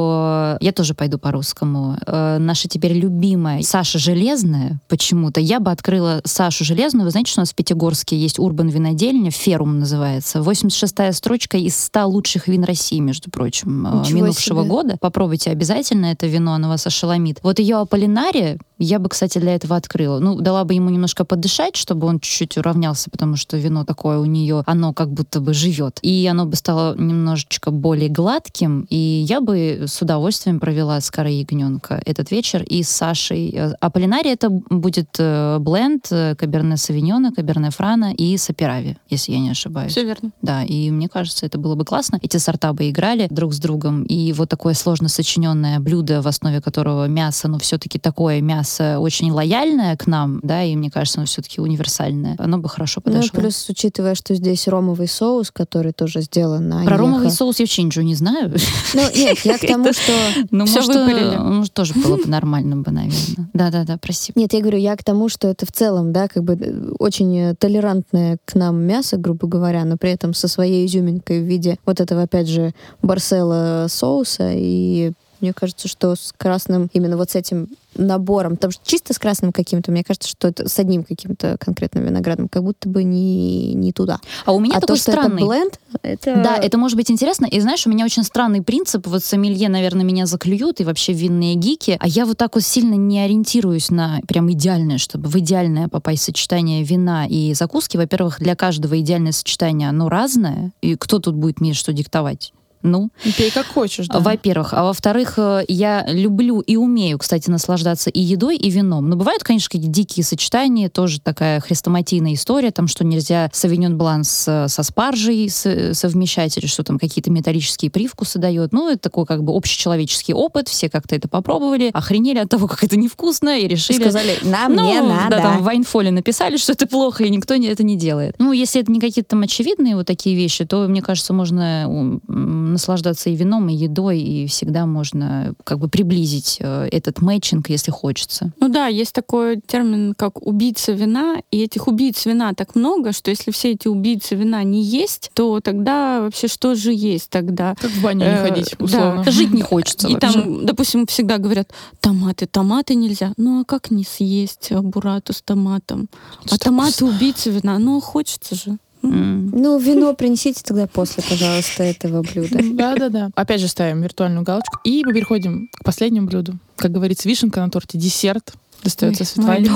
[0.60, 1.96] Я тоже пойду по-русскому.
[2.06, 5.40] Э, наша теперь любимая Саша Железная почему-то.
[5.40, 7.04] Я бы открыла Сашу Железную.
[7.04, 10.38] Вы знаете, что у нас в Пятигорске есть Урбан винодельня, Ферум называется.
[10.40, 14.70] 86-я строчка из 100 лучших вин России, между прочим, э, Ничего минувшего себе.
[14.70, 14.96] года.
[15.00, 17.38] Попробуйте обязательно это вино, оно вас ошеломит.
[17.42, 20.18] Вот ее Аполлинария я бы, кстати, для этого открыла.
[20.18, 24.24] Ну, дала бы ему немножко подышать, чтобы он чуть-чуть уравнялся, потому что вино такое у
[24.24, 25.98] нее, оно как будто бы живет.
[26.02, 31.36] И оно бы стало немножечко более гладким, и я бы с удовольствием провела с корой
[31.36, 33.50] ягненка этот вечер и с Сашей.
[33.54, 39.50] Э, Аполлинария это будет э, бленд Каберне Савиньона, Каберне Франа и Саперави, если я не
[39.50, 39.92] ошибаюсь.
[39.92, 40.30] Все верно.
[40.42, 42.18] Да, и мне кажется, это было бы классно.
[42.22, 44.04] Эти сорта бы играли друг с другом.
[44.04, 48.65] И вот такое сложно сочиненное блюдо, в основе которого мясо, но все-таки такое мясо
[48.98, 52.34] очень лояльное к нам, да, и мне кажется, оно все-таки универсальное.
[52.38, 53.40] Оно бы хорошо Ну, подошло.
[53.40, 57.36] плюс, учитывая, что здесь ромовый соус, который тоже сделан на Про ромовый Аньеха.
[57.36, 58.52] соус я вообще ничего не знаю.
[58.94, 60.12] Ну, нет, я к тому, что...
[60.50, 63.48] Ну, Всё может, э, может, тоже было бы нормально бы, наверное.
[63.54, 64.32] Да-да-да, прости.
[64.34, 67.36] Нет, я говорю, я к тому, что это в целом, да, как бы э, очень
[67.38, 71.78] э, толерантное к нам мясо, грубо говоря, но при этом со своей изюминкой в виде
[71.86, 74.50] вот этого, опять же, барсела соуса.
[74.54, 77.68] И мне кажется, что с красным, именно вот с этим
[77.98, 82.04] набором, потому что чисто с красным каким-то, мне кажется, что это с одним каким-то конкретным
[82.04, 84.20] виноградом, как будто бы не, не туда.
[84.44, 85.42] А у меня а такой то, что странный...
[85.42, 86.36] это бленд, это...
[86.42, 87.46] Да, это может быть интересно.
[87.46, 89.06] И знаешь, у меня очень странный принцип.
[89.06, 91.96] Вот сомелье, наверное, меня заклюют, и вообще винные гики.
[92.00, 96.24] А я вот так вот сильно не ориентируюсь на прям идеальное, чтобы в идеальное попасть
[96.24, 97.96] сочетание вина и закуски.
[97.96, 100.72] Во-первых, для каждого идеальное сочетание, оно разное.
[100.82, 102.52] И кто тут будет мне что диктовать?
[102.86, 104.20] Ну, Ну, Пей как хочешь, да.
[104.20, 104.72] во-первых.
[104.72, 109.08] А во-вторых, э, я люблю и умею, кстати, наслаждаться и едой, и вином.
[109.08, 114.24] Но бывают, конечно, какие-то дикие сочетания, тоже такая хрестоматийная история, там, что нельзя савиньон блан
[114.24, 118.72] с, со спаржей с- совмещать, или что там какие-то металлические привкусы дает.
[118.72, 122.84] Ну, это такой как бы общечеловеческий опыт, все как-то это попробовали, охренели от того, как
[122.84, 124.00] это невкусно, и решили...
[124.00, 125.36] сказали, нам ну, не надо.
[125.36, 128.34] да, там в Вайнфоле написали, что это плохо, и никто не, это не делает.
[128.38, 133.30] Ну, если это не какие-то там очевидные вот такие вещи, то, мне кажется, можно наслаждаться
[133.30, 138.52] и вином, и едой, и всегда можно как бы приблизить э, этот мэтчинг, если хочется.
[138.60, 143.30] Ну да, есть такой термин, как убийца вина, и этих убийц вина так много, что
[143.30, 147.74] если все эти убийцы вина не есть, то тогда вообще что же есть тогда?
[147.80, 148.84] Как в баню не Э, ходить, да.
[148.84, 149.30] условно.
[149.30, 150.32] Жить не хочется И вообще.
[150.42, 153.32] там, допустим, всегда говорят, томаты, томаты нельзя.
[153.36, 156.08] Ну а как не съесть э, бурату с томатом?
[156.50, 158.78] А томаты убийцы вина, ну хочется же.
[159.02, 159.50] М.
[159.50, 162.58] Ну, вино принесите тогда после, пожалуйста, этого блюда.
[162.62, 163.30] Да-да-да.
[163.34, 164.78] Опять же ставим виртуальную галочку.
[164.84, 166.58] И мы переходим к последнему блюду.
[166.76, 168.52] Как говорится, вишенка на торте, десерт.
[168.82, 169.70] Достается Светлане.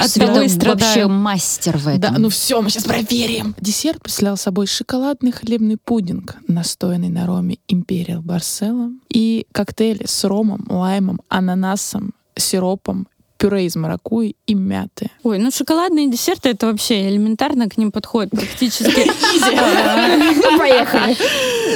[0.00, 2.00] От Света вообще мастер в этом.
[2.00, 3.54] Да, ну все, мы сейчас проверим.
[3.60, 10.66] Десерт представлял собой шоколадный хлебный пудинг, настоянный на роме Imperial Барсела, и коктейли с ромом,
[10.70, 13.06] лаймом, ананасом, сиропом,
[13.44, 15.10] пюре из маракуйи и мяты.
[15.22, 19.04] Ой, ну шоколадные десерты это вообще элементарно к ним подходит практически.
[20.58, 21.14] Поехали.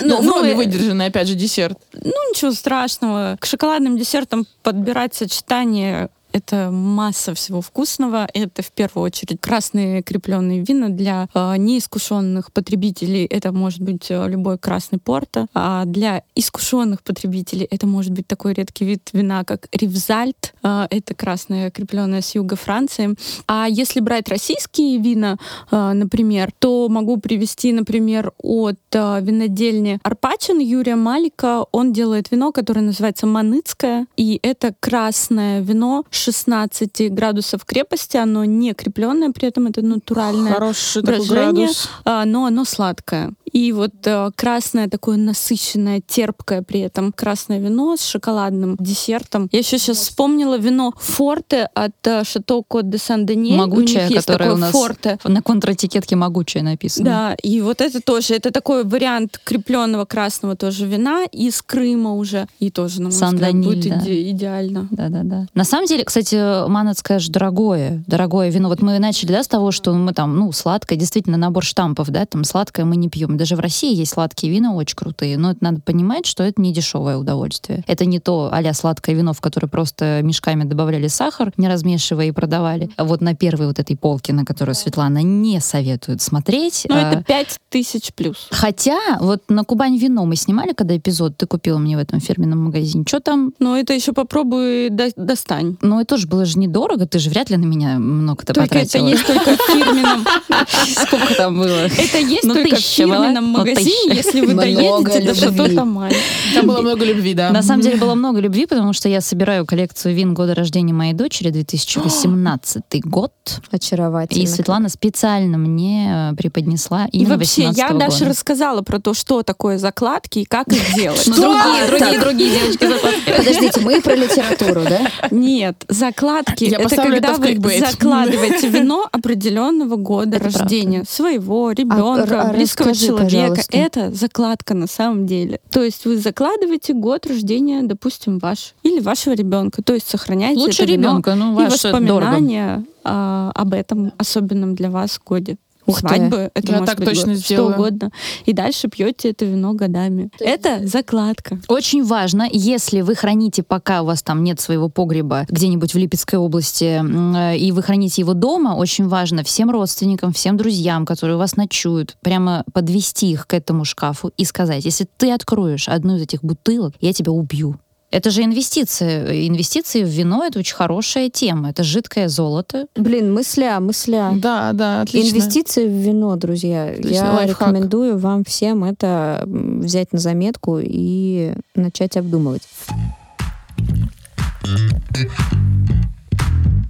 [0.02, 1.76] Ну, Ну, ну, э, выдержанный, опять же, десерт.
[1.92, 3.36] Ну, ничего страшного.
[3.38, 8.28] К шоколадным десертам подбирать сочетание это масса всего вкусного.
[8.34, 13.24] Это в первую очередь красные крепленные вина для э, неискушенных потребителей.
[13.24, 15.46] Это может быть э, любой красный порто.
[15.54, 20.54] А для искушенных потребителей это может быть такой редкий вид вина, как ривзальт.
[20.62, 23.14] Э, это красное крепленное с юга Франции.
[23.46, 25.36] А если брать российские вина,
[25.70, 31.64] э, например, то могу привести, например, от э, винодельни Арпачин Юрия Малика.
[31.72, 34.06] Он делает вино, которое называется Маныцкое.
[34.16, 38.16] И это красное вино 16 градусов крепости.
[38.16, 41.66] Оно не крепленное, при этом это натуральное Хороший брожение.
[41.66, 41.88] градус.
[42.04, 43.32] а, но оно сладкое.
[43.52, 49.48] И вот э, красное такое насыщенное, терпкое при этом красное вино с шоколадным десертом.
[49.52, 52.98] Я еще сейчас вспомнила вино Форте от э, Шато Кот де
[53.34, 55.18] них есть которая такое у нас Форте.
[55.24, 57.04] на контратикетке могучая написано.
[57.04, 62.46] Да, и вот это тоже, это такой вариант крепленного красного тоже вина из Крыма уже.
[62.58, 63.96] И тоже, на мой взгляд, будет да.
[63.96, 64.88] иде- идеально.
[64.90, 65.46] Да, да, да.
[65.54, 68.68] На самом деле, кстати, Манат, скажешь, дорогое, дорогое вино.
[68.68, 72.26] Вот мы начали, да, с того, что мы там, ну, сладкое, действительно, набор штампов, да,
[72.26, 73.36] там сладкое мы не пьем.
[73.38, 76.72] Даже в России есть сладкие вина очень крутые, но это надо понимать, что это не
[76.72, 77.84] дешевое удовольствие.
[77.86, 82.32] Это не то а сладкое вино, в которое просто мешками добавляли сахар, не размешивая и
[82.32, 82.90] продавали.
[82.96, 86.86] А вот на первой вот этой полке, на которую Светлана не советует смотреть.
[86.90, 88.48] А, это 5000 плюс.
[88.50, 92.64] Хотя, вот на Кубань вино мы снимали, когда эпизод ты купила мне в этом фирменном
[92.64, 93.04] магазине.
[93.06, 95.76] Что там Но это еще попробуй до- достань.
[95.80, 98.84] ну, это тоже было же недорого, ты же вряд ли на меня много-то Только это
[98.98, 99.08] потратила.
[99.08, 100.26] есть только в фирменном.
[101.06, 101.86] Сколько там было?
[101.86, 105.34] Это есть Ну, только в фирменном Ну, магазине, если вы доедете до.
[105.34, 106.14] Шато Тамань.
[106.54, 107.50] Там было много любви, да.
[107.50, 111.12] На самом деле было много любви, потому что я собираю коллекцию вин года рождения моей
[111.12, 113.32] дочери, 2018 год.
[113.70, 114.42] Очаровательно.
[114.42, 117.92] И Светлана специально мне э, преподнесла И вообще, 18 я.
[117.94, 121.26] Даша рассказала про то, что такое закладки и как их делать.
[121.26, 123.36] Ну, другие, другие, другие девочки закладки.
[123.36, 125.10] Подождите, мы про литературу, да?
[125.30, 133.12] Нет, закладки это когда вы закладываете вино определенного года рождения своего а ребенка, близкого расскажи,
[133.26, 133.48] человека.
[133.56, 133.76] пожалуйста.
[133.76, 135.60] Это закладка на самом деле.
[135.70, 139.82] То есть вы закладываете год рождения, допустим, ваш или вашего ребенка.
[139.82, 142.26] То есть сохраняете Лучше ребенка, ну, и это дорого.
[142.30, 145.56] воспоминания а, об этом особенном для вас годе.
[145.88, 146.08] Ух ты.
[146.08, 147.74] Свадьбы, это Я может так быть точно год, что сделаю.
[147.74, 148.10] угодно.
[148.44, 150.30] И дальше пьете это вино годами.
[150.38, 151.58] Это закладка.
[151.68, 156.38] Очень важно, если вы храните, пока у вас там нет своего погреба где-нибудь в Липецкой
[156.38, 161.38] области, э, и вы храните его дома, очень важно всем родственникам, всем друзьям, которые у
[161.38, 166.22] вас ночуют, прямо подвести их к этому шкафу и сказать, если ты откроешь одну из
[166.22, 167.78] этих бутылок, я тебя убью.
[168.10, 169.48] Это же инвестиции.
[169.48, 171.70] Инвестиции в вино— это очень хорошая тема.
[171.70, 172.86] Это жидкое золото.
[172.96, 174.32] Блин, мысля, мысля.
[174.34, 175.36] Да, да, отлично.
[175.36, 176.84] Инвестиции в вино, друзья.
[176.84, 177.68] Отличный Я лайфхак.
[177.68, 182.62] рекомендую вам всем это взять на заметку и начать обдумывать.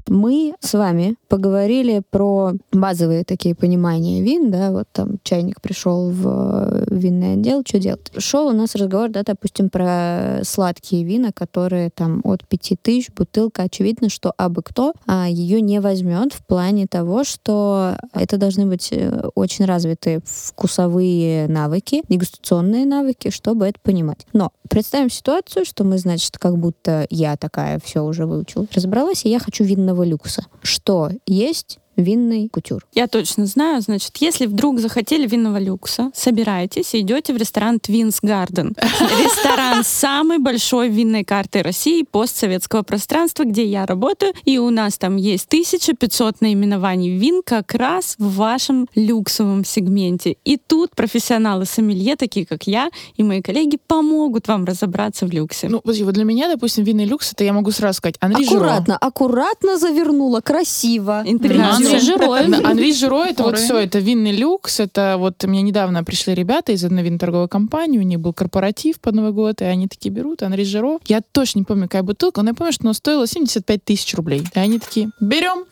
[0.09, 6.27] Мы с вами поговорили про базовые такие понимания вин, да, вот там чайник пришел в
[6.27, 8.11] э, винный отдел, что делать?
[8.17, 14.09] Шел у нас разговор, да, допустим, про сладкие вина, которые там от 5000 бутылка, очевидно,
[14.09, 19.29] что абы кто а, ее не возьмет в плане того, что это должны быть э,
[19.35, 24.27] очень развитые вкусовые навыки, дегустационные навыки, чтобы это понимать.
[24.33, 29.31] Но представим ситуацию, что мы, значит, как будто я такая все уже выучила, разобралась, и
[29.31, 30.47] я хочу винного люкса.
[30.63, 32.87] Что есть винный кутюр?
[32.95, 38.17] Я точно знаю, значит, если вдруг захотели винного люкса, собираетесь и идете в ресторан Twins
[38.23, 38.75] Garden.
[39.23, 44.97] Ресторан с самой большой винной картой России постсоветского пространства, где я работаю, и у нас
[44.97, 50.37] там есть 1500 наименований вин как раз в вашем люксовом сегменте.
[50.45, 55.69] И тут профессионалы сомелье, такие как я и мои коллеги, помогут вам разобраться в люксе.
[55.69, 58.59] Ну, подожди, вот для меня, допустим, винный люкс, это я могу сразу сказать, Анри Жиро.
[58.59, 61.23] Аккуратно, аккуратно завернула, красиво.
[61.25, 61.88] Интеграция.
[61.89, 62.47] Анри Жиро.
[62.49, 66.73] Да, Анри Жиро, это вот все, это винный люкс, это вот мне недавно пришли ребята
[66.73, 70.11] из одной винной торговой компании, у них был корпоратив под Новый год, и они такие
[70.11, 70.99] берут Анри Жиро.
[71.07, 74.43] Я точно не помню, какая бутылка, но я помню, что она стоила 75 тысяч рублей.
[74.55, 75.65] И они такие, берем,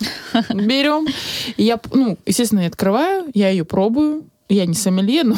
[0.51, 1.07] берем.
[1.57, 5.37] И я, ну, естественно, я открываю, я ее пробую, я не сомелье, но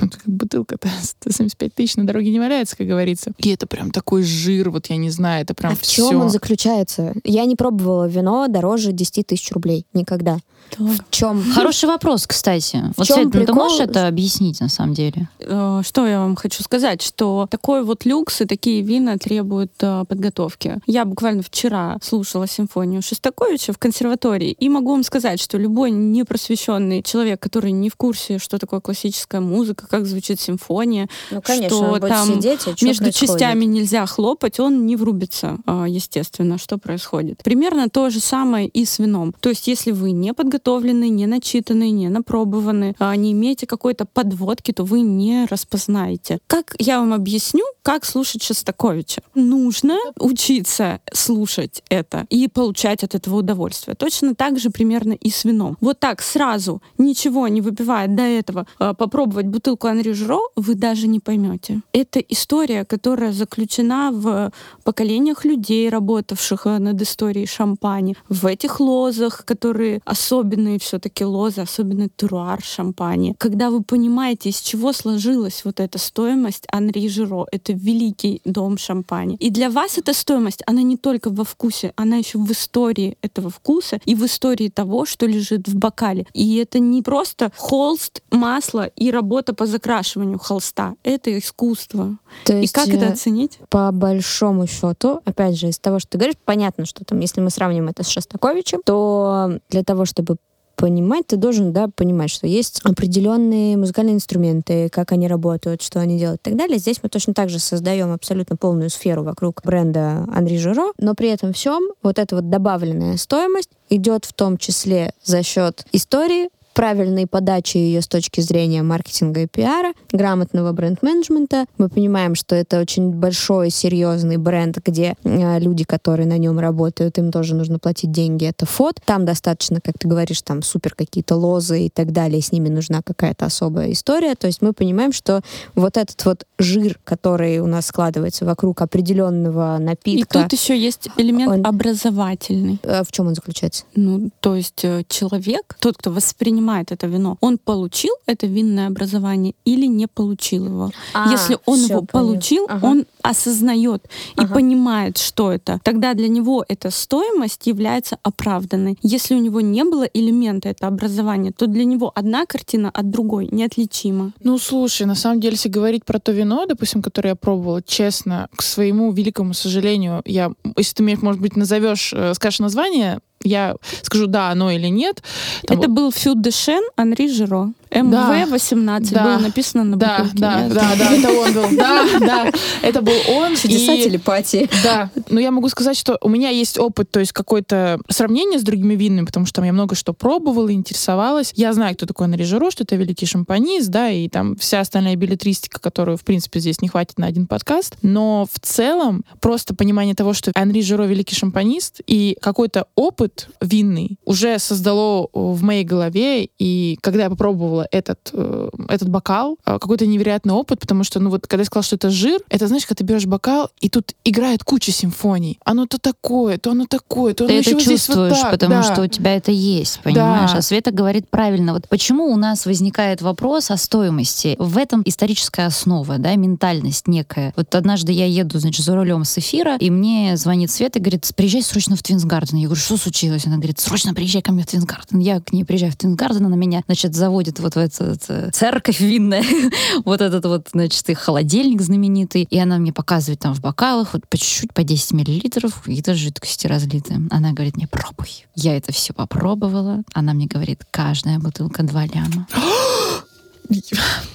[0.26, 3.32] бутылка-то 175 тысяч на дороге не валяется, как говорится.
[3.38, 6.08] И это прям такой жир, вот я не знаю, это прям а в все.
[6.10, 7.12] чем он заключается?
[7.24, 9.86] Я не пробовала вино дороже 10 тысяч рублей.
[9.92, 10.38] Никогда.
[10.78, 11.42] В чем?
[11.54, 12.82] Хороший вопрос, кстати.
[12.96, 13.54] вот, чем Свет, ну ты прикол?
[13.54, 15.28] можешь это объяснить на самом деле?
[15.38, 20.04] Э, Что я вам хочу сказать, что такой вот люкс и такие вина требуют э,
[20.08, 20.78] подготовки.
[20.86, 27.02] Я буквально вчера слушала симфонию Шостаковича в консерватории, и могу вам сказать, что любой непросвещенный
[27.02, 32.34] человек, который не в курсе, что такое классическая музыка, как звучит симфония, Ну, что там
[32.34, 33.14] сидеть, а чё между происходит?
[33.30, 37.42] частями нельзя хлопать, он не врубится, а, естественно, что происходит.
[37.44, 39.34] Примерно то же самое и с вином.
[39.40, 44.72] То есть, если вы не подготовлены, не начитаны, не напробованы, а, не имеете какой-то подводки,
[44.72, 46.38] то вы не распознаете.
[46.46, 49.22] Как я вам объясню, как слушать Шостаковича?
[49.34, 53.94] Нужно учиться слушать это и получать от этого удовольствие.
[53.94, 55.76] Точно так же примерно и с вином.
[55.80, 60.76] Вот так сразу, ничего не выпивая до этого, а, попробовать бутылку бутылку Анри Жро, вы
[60.76, 61.80] даже не поймете.
[61.92, 64.52] Это история, которая заключена в
[64.84, 72.08] поколениях людей, работавших э, над историей шампани, в этих лозах, которые особенные все-таки лозы, особенный
[72.08, 73.34] туруар шампани.
[73.38, 79.36] Когда вы понимаете, из чего сложилась вот эта стоимость Анри Жиро, это великий дом шампани.
[79.40, 83.50] И для вас эта стоимость, она не только во вкусе, она еще в истории этого
[83.50, 86.24] вкуса и в истории того, что лежит в бокале.
[86.34, 90.94] И это не просто холст, масло и работа по закрашиванию холста.
[91.02, 92.18] Это искусство.
[92.44, 93.58] То и есть, как это э, оценить?
[93.68, 97.50] По большому счету, опять же, из того, что ты говоришь, понятно, что там, если мы
[97.50, 100.36] сравним это с Шостаковичем, то для того, чтобы
[100.76, 106.18] понимать, ты должен, да, понимать, что есть определенные музыкальные инструменты, как они работают, что они
[106.18, 106.78] делают и так далее.
[106.78, 111.30] Здесь мы точно так же создаем абсолютно полную сферу вокруг бренда Анри Жиро, но при
[111.30, 116.50] этом всем вот эта вот добавленная стоимость идет в том числе за счет истории,
[116.80, 121.64] правильной подачи ее с точки зрения маркетинга и пиара, грамотного бренд-менеджмента.
[121.78, 127.16] Мы понимаем, что это очень большой, серьезный бренд, где э, люди, которые на нем работают,
[127.16, 128.44] им тоже нужно платить деньги.
[128.44, 129.00] Это фот.
[129.06, 132.42] Там достаточно, как ты говоришь, там супер какие-то лозы и так далее.
[132.42, 134.34] С ними нужна какая-то особая история.
[134.34, 135.40] То есть мы понимаем, что
[135.74, 141.08] вот этот вот жир, который у нас складывается вокруг определенного И напитка, тут еще есть
[141.16, 142.78] элемент он- образовательный.
[142.82, 143.84] э, в чем он заключается?
[143.94, 149.54] Ну, то есть э, человек, тот, кто воспринимает это вино, он получил это винное образование
[149.64, 150.90] или не получил его.
[151.30, 152.06] Если он его поняла.
[152.12, 152.86] получил, Ага.
[152.86, 154.02] он осознает
[154.36, 154.54] и Ага.
[154.54, 155.80] понимает, что это.
[155.84, 158.96] Тогда для него эта стоимость является оправданной.
[159.02, 163.48] Если у него не было элемента это образования, то для него одна картина от другой
[163.50, 164.32] неотличима.
[164.42, 168.48] Ну, слушай, на самом деле, если говорить про то вино, допустим, которое я пробовала, честно,
[168.56, 173.76] к своему великому сожалению, я, если ты мне, может быть, назовешь, э, скажешь название, я
[174.02, 175.22] скажу, да, оно или нет.
[175.66, 177.72] Там это был Фю де Шен Анри Жиро.
[177.90, 179.24] МВ-18 Да.
[179.24, 180.38] было написано на Да, бутылке.
[180.38, 181.76] да, Я да, да, это он был.
[181.76, 183.56] Да, да, это был он.
[183.56, 184.68] Чудеса и- телепатии.
[184.82, 188.62] Да, но я могу сказать, что у меня есть опыт, то есть какое-то сравнение с
[188.62, 191.52] другими винами, потому что там я много что пробовала, интересовалась.
[191.54, 195.16] Я знаю, кто такой Анри Жиро, что это великий шампанист, да, и там вся остальная
[195.16, 197.96] билетристика, которую, в принципе, здесь не хватит на один подкаст.
[198.02, 204.18] Но в целом просто понимание того, что Анри Жиро великий шампанист, и какой-то опыт винный
[204.24, 210.06] уже создало в моей голове, и когда я попробовала этот, э, этот бокал, э, какой-то
[210.06, 212.98] невероятный опыт, потому что, ну вот, когда я сказала, что это жир, это, знаешь, когда
[212.98, 215.58] ты берешь бокал, и тут играет куча симфоний.
[215.64, 218.40] Оно то такое, то оно такое, то Ты оно это еще вот здесь вот чувствуешь,
[218.40, 218.50] так.
[218.52, 218.82] потому да.
[218.82, 220.52] что у тебя это есть, понимаешь?
[220.52, 220.58] Да.
[220.58, 221.72] А Света говорит правильно.
[221.72, 224.56] Вот почему у нас возникает вопрос о стоимости?
[224.58, 227.52] В этом историческая основа, да, ментальность некая.
[227.56, 231.30] Вот однажды я еду, значит, за рулем с эфира, и мне звонит Света и говорит,
[231.34, 232.58] приезжай срочно в Твинсгарден.
[232.58, 233.46] Я говорю, что случилось?
[233.46, 235.18] Она говорит, срочно приезжай ко мне в Твинсгарден.
[235.18, 239.00] Я к ней приезжаю в Твинсгарден, она меня, значит, заводит вот в эту э, церковь
[239.00, 239.44] винная,
[240.04, 244.28] вот этот вот, значит, их холодильник знаменитый, и она мне показывает там в бокалах вот
[244.28, 247.20] по чуть-чуть, по 10 миллилитров какие-то жидкости разлитые.
[247.30, 248.46] Она говорит мне, пробуй.
[248.54, 250.02] Я это все попробовала.
[250.12, 252.46] Она мне говорит, каждая бутылка 2 ляма.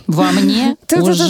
[0.07, 0.75] Во мне
[1.11, 1.23] уже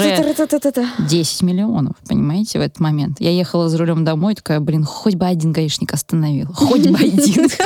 [1.08, 3.18] 10 миллионов, понимаете, в этот момент.
[3.20, 6.48] Я ехала за рулем домой, такая, блин, хоть бы один гаишник остановил.
[6.54, 7.48] Хоть бы один.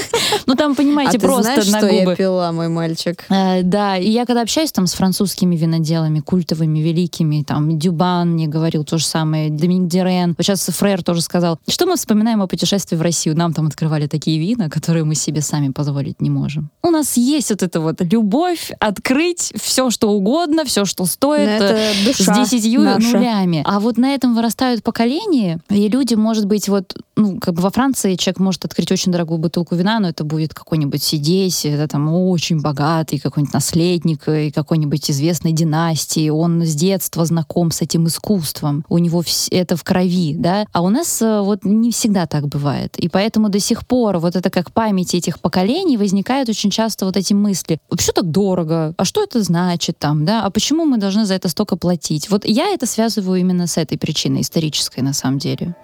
[0.47, 2.15] Ну там, понимаете, а просто на что я губы.
[2.15, 3.25] пила, мой мальчик?
[3.29, 8.47] Э, Да, и я когда общаюсь там с французскими виноделами, культовыми, великими, там Дюбан мне
[8.47, 12.47] говорил то же самое, Доминик Дерен, вот сейчас Фрер тоже сказал, что мы вспоминаем о
[12.47, 16.69] путешествии в Россию, нам там открывали такие вина, которые мы себе сами позволить не можем.
[16.83, 20.24] У нас есть вот эта вот любовь открыть все, что угодно,
[20.65, 23.17] все, что стоит, Но это э, с десятью наша.
[23.17, 23.61] нулями.
[23.65, 27.69] А вот на этом вырастают поколения, и люди, может быть, вот, ну, как бы во
[27.69, 32.13] Франции человек может открыть очень дорогую бутылку вина, но это будет какой-нибудь сидеть, это там
[32.13, 38.07] очень богатый какой-нибудь наследник э, и какой-нибудь известной династии, он с детства знаком с этим
[38.07, 42.47] искусством, у него это в крови, да, а у нас э, вот не всегда так
[42.47, 47.05] бывает, и поэтому до сих пор вот это как память этих поколений возникают очень часто
[47.05, 50.97] вот эти мысли, что так дорого, а что это значит там, да, а почему мы
[50.97, 52.29] должны за это столько платить?
[52.29, 55.75] Вот я это связываю именно с этой причиной исторической на самом деле.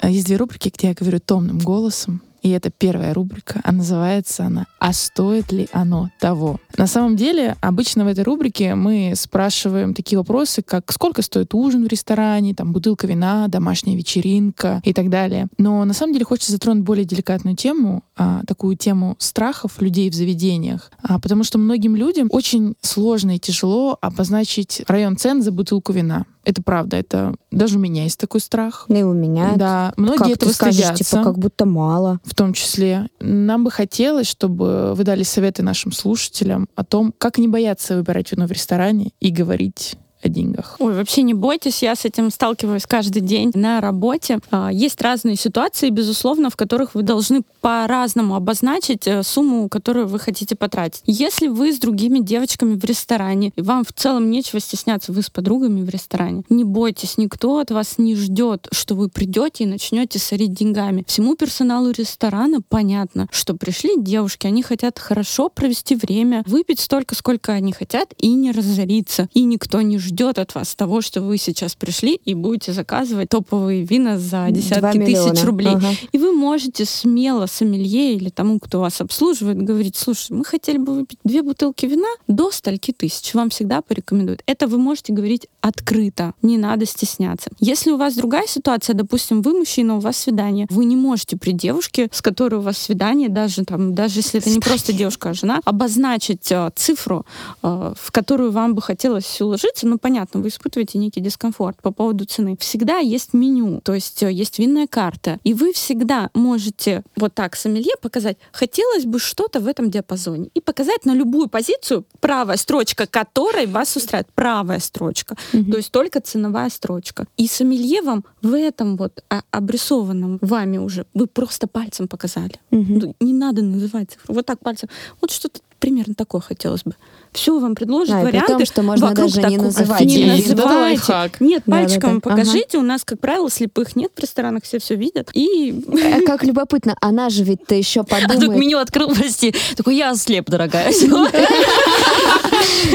[0.00, 2.22] А Есть две рубрики, где я говорю томным голосом.
[2.42, 6.60] И это первая рубрика, а называется она «А стоит ли оно того?».
[6.76, 11.84] На самом деле, обычно в этой рубрике мы спрашиваем такие вопросы, как сколько стоит ужин
[11.84, 15.48] в ресторане, там бутылка вина, домашняя вечеринка и так далее.
[15.58, 20.14] Но на самом деле хочется затронуть более деликатную тему, а, такую тему страхов людей в
[20.14, 25.92] заведениях, А, потому что многим людям очень сложно и тяжело обозначить район цен за бутылку
[25.92, 26.26] вина.
[26.48, 28.86] Это правда, это даже у меня есть такой страх.
[28.88, 29.52] И у меня.
[29.56, 31.04] Да, многие как этого ты скажешь, стыдятся.
[31.04, 32.20] типа, как будто мало.
[32.24, 33.10] в том числе.
[33.20, 38.32] Нам бы хотелось, чтобы вы дали советы нашим слушателям о том, как не бояться выбирать
[38.32, 40.76] вино в ресторане и говорить о деньгах.
[40.78, 44.40] Ой, вообще не бойтесь, я с этим сталкиваюсь каждый день на работе.
[44.50, 50.18] А, Есть разные ситуации, безусловно, в которых вы должны по-разному обозначить э, сумму, которую вы
[50.18, 51.02] хотите потратить.
[51.06, 55.30] Если вы с другими девочками в ресторане, и вам в целом нечего стесняться, вы с
[55.30, 60.18] подругами в ресторане, не бойтесь, никто от вас не ждет, что вы придете и начнете
[60.18, 61.04] сорить деньгами.
[61.06, 67.52] Всему персоналу ресторана понятно, что пришли девушки, они хотят хорошо провести время, выпить столько, сколько
[67.52, 69.28] они хотят, и не разориться.
[69.34, 70.07] И никто не ждет
[70.38, 75.44] от вас того, что вы сейчас пришли и будете заказывать топовые вина за десятки тысяч
[75.44, 75.74] рублей.
[75.74, 75.90] Ага.
[76.12, 80.94] И вы можете смело сомелье или тому, кто вас обслуживает, говорить, слушай, мы хотели бы
[80.94, 83.34] выпить две бутылки вина до стольки тысяч.
[83.34, 84.42] Вам всегда порекомендуют.
[84.46, 86.34] Это вы можете говорить открыто.
[86.42, 87.50] Не надо стесняться.
[87.60, 91.52] Если у вас другая ситуация, допустим, вы мужчина, у вас свидание, вы не можете при
[91.52, 95.34] девушке, с которой у вас свидание, даже там, даже если это не просто девушка, а
[95.34, 97.26] жена, обозначить э, цифру,
[97.62, 102.24] э, в которую вам бы хотелось уложиться, ну, понятно, вы испытываете некий дискомфорт по поводу
[102.24, 102.56] цены.
[102.60, 107.56] Всегда есть меню, то есть э, есть винная карта, и вы всегда можете вот так
[107.56, 113.06] сомелье показать, хотелось бы что-то в этом диапазоне, и показать на любую позицию, правая строчка
[113.06, 117.26] которой вас устраивает, правая строчка, то есть только ценовая строчка.
[117.36, 122.54] И сомелье вам в этом вот а, обрисованном вами уже, вы просто пальцем показали.
[122.70, 124.34] Ну, Не надо называть цифру.
[124.34, 124.88] Вот так пальцем.
[125.20, 126.94] Вот что-то примерно такое хотелось бы.
[127.32, 128.52] Все вам предложат А, и при варианты.
[128.54, 131.30] том, что можно вокруг даже не называть Не называйте.
[131.40, 132.30] Нет, Да, да, пальчиком да.
[132.30, 132.78] покажите.
[132.78, 135.30] У нас, как правило, слепых нет в ресторанах, все все видят.
[135.34, 135.84] И
[136.16, 138.60] А Как любопытно, она же ведь-то еще А тут подумает.
[138.60, 139.54] меню открыл, прости.
[139.76, 140.92] Такой, я слеп, дорогая.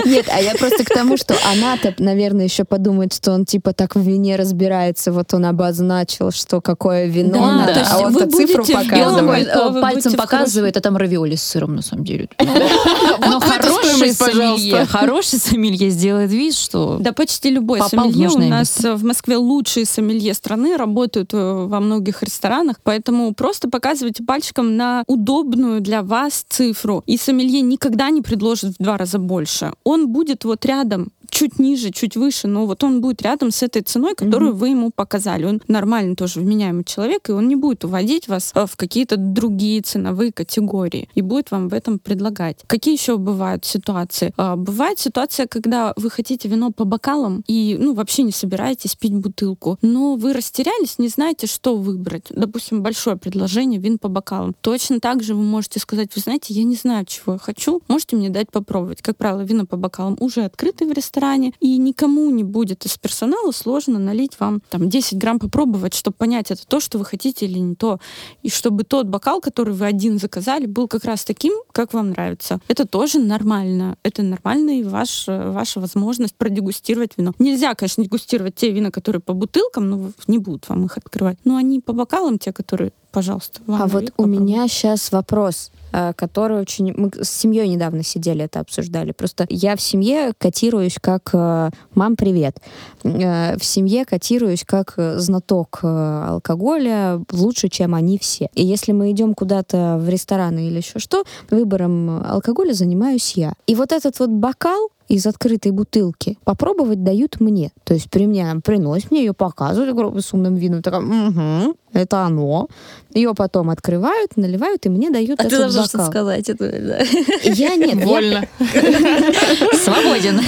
[0.05, 3.95] Нет, а я просто к тому, что она-то, наверное, еще подумает, что он типа так
[3.95, 8.31] в вине разбирается, вот он обозначил, что какое вино Да, надо, есть а он-то вы
[8.31, 9.47] цифру он показывает.
[9.47, 12.29] э, Вы пальцем показывает, а там равиоли с сыром, на самом деле.
[12.39, 13.67] Но Вот эта
[14.12, 16.97] хороший сомелье, хороший сомелье сделает вид, что...
[16.99, 18.30] Да почти любой сомелье.
[18.30, 18.95] У нас место.
[18.95, 25.04] в Москве лучшие сомелье страны работают э, во многих ресторанах, поэтому просто показывайте пальчиком на
[25.08, 27.04] удобную для вас цифру.
[27.06, 29.74] И сомелье никогда не предложит в два раза больше.
[29.84, 33.81] Он будет вот рядом чуть ниже, чуть выше, но вот он будет рядом с этой
[33.81, 35.45] ценой, которую вы ему показали.
[35.45, 39.81] Он нормальный тоже вменяемый человек, и он не будет уводить вас э, в какие-то другие
[39.81, 42.63] ценовые категории и будет вам в этом предлагать.
[42.67, 44.34] Какие еще бывают ситуации?
[44.38, 49.13] А, Бывает ситуация, когда вы хотите вино по бокалам и ну, вообще не собираетесь пить
[49.13, 52.27] бутылку, но вы растерялись, не знаете, что выбрать.
[52.29, 54.55] Допустим, большое предложение вин по бокалам.
[54.61, 58.15] Точно так же вы можете сказать, вы знаете, я не знаю, чего я хочу, можете
[58.15, 59.01] мне дать попробовать.
[59.01, 61.22] Как правило, вино по бокалам уже открыты в ресторане,
[61.59, 66.51] и никому не будет из персонала сложно налить вам там 10 грамм попробовать, чтобы понять,
[66.51, 67.99] это то, что вы хотите или не то.
[68.41, 72.59] И чтобы тот бокал, который вы один заказали, был как раз таким, как вам нравится.
[72.67, 73.97] Это тоже нормально.
[74.03, 77.34] Это нормально и ваш, ваша возможность продегустировать вино.
[77.39, 81.38] Нельзя, конечно, дегустировать те вина, которые по бутылкам, но не будут вам их открывать.
[81.45, 85.71] Но они по бокалам, те, которые, пожалуйста, вам А вот у меня сейчас вопрос,
[86.16, 86.94] который очень...
[86.96, 89.12] Мы с семьей недавно сидели, это обсуждали.
[89.12, 92.58] Просто я в семье котируюсь как э, «мам, привет».
[93.04, 98.50] Э, В семье котируюсь как э, знаток э, алкоголя лучше, чем они все.
[98.54, 103.54] И если мы идем куда-то в рестораны или еще что, выбором алкоголя занимаюсь я.
[103.68, 107.72] И вот этот вот бокал, из открытой бутылки попробовать дают мне.
[107.84, 112.22] То есть при мне приносят, мне ее показывают, говорю, с умным видом, такая, угу, это
[112.22, 112.68] оно.
[113.14, 116.12] Ее потом открывают, наливают, и мне дают А ты должна что-то бокал.
[116.12, 116.49] сказать.
[116.49, 116.99] Это, да.
[117.43, 118.47] Я нет, Вольно.
[119.74, 120.39] Свободен.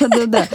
[0.00, 0.48] Да-да-да.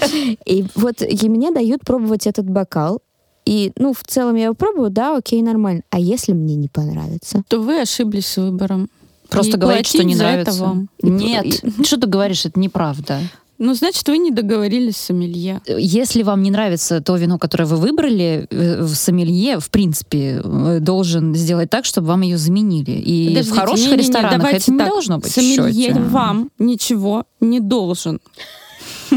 [0.45, 3.01] И вот и мне дают пробовать этот бокал.
[3.45, 5.81] И, ну, в целом я его пробую, да, окей, нормально.
[5.89, 7.43] А если мне не понравится?
[7.47, 8.89] То вы ошиблись с выбором.
[9.29, 10.51] Просто И говорить, что не нравится.
[10.51, 10.89] это вам.
[11.01, 13.19] Нет, что ты говоришь, это неправда.
[13.61, 15.59] Ну, значит, вы не договорились с сомелье.
[15.67, 20.77] Если вам не нравится то вино, которое вы выбрали, э, в сомелье, в принципе, э,
[20.79, 22.91] должен сделать так, чтобы вам ее заменили.
[22.91, 24.87] И Подождите, в хороших не-не-не, ресторанах давайте это не так.
[24.87, 25.99] должно быть Сомелье счете.
[25.99, 28.21] вам ничего не должен.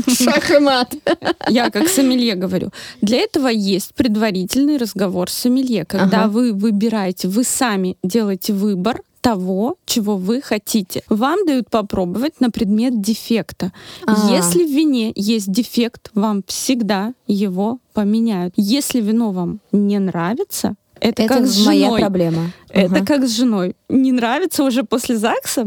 [0.08, 0.94] Шахмат.
[1.48, 2.70] Я как сомелье говорю.
[3.00, 6.28] Для этого есть предварительный разговор с сомелье, когда Ага.
[6.32, 11.02] вы выбираете, вы сами делаете выбор того, чего вы хотите.
[11.08, 13.72] Вам дают попробовать на предмет дефекта.
[14.06, 14.30] А.
[14.30, 18.52] Если в вине есть дефект, вам всегда его поменяют.
[18.56, 22.00] Если вино вам не нравится, это, Это как с моя женой.
[22.00, 22.52] проблема.
[22.68, 23.06] Это Ага.
[23.06, 23.74] как с женой.
[23.88, 25.66] Не нравится уже после ЗАГСа?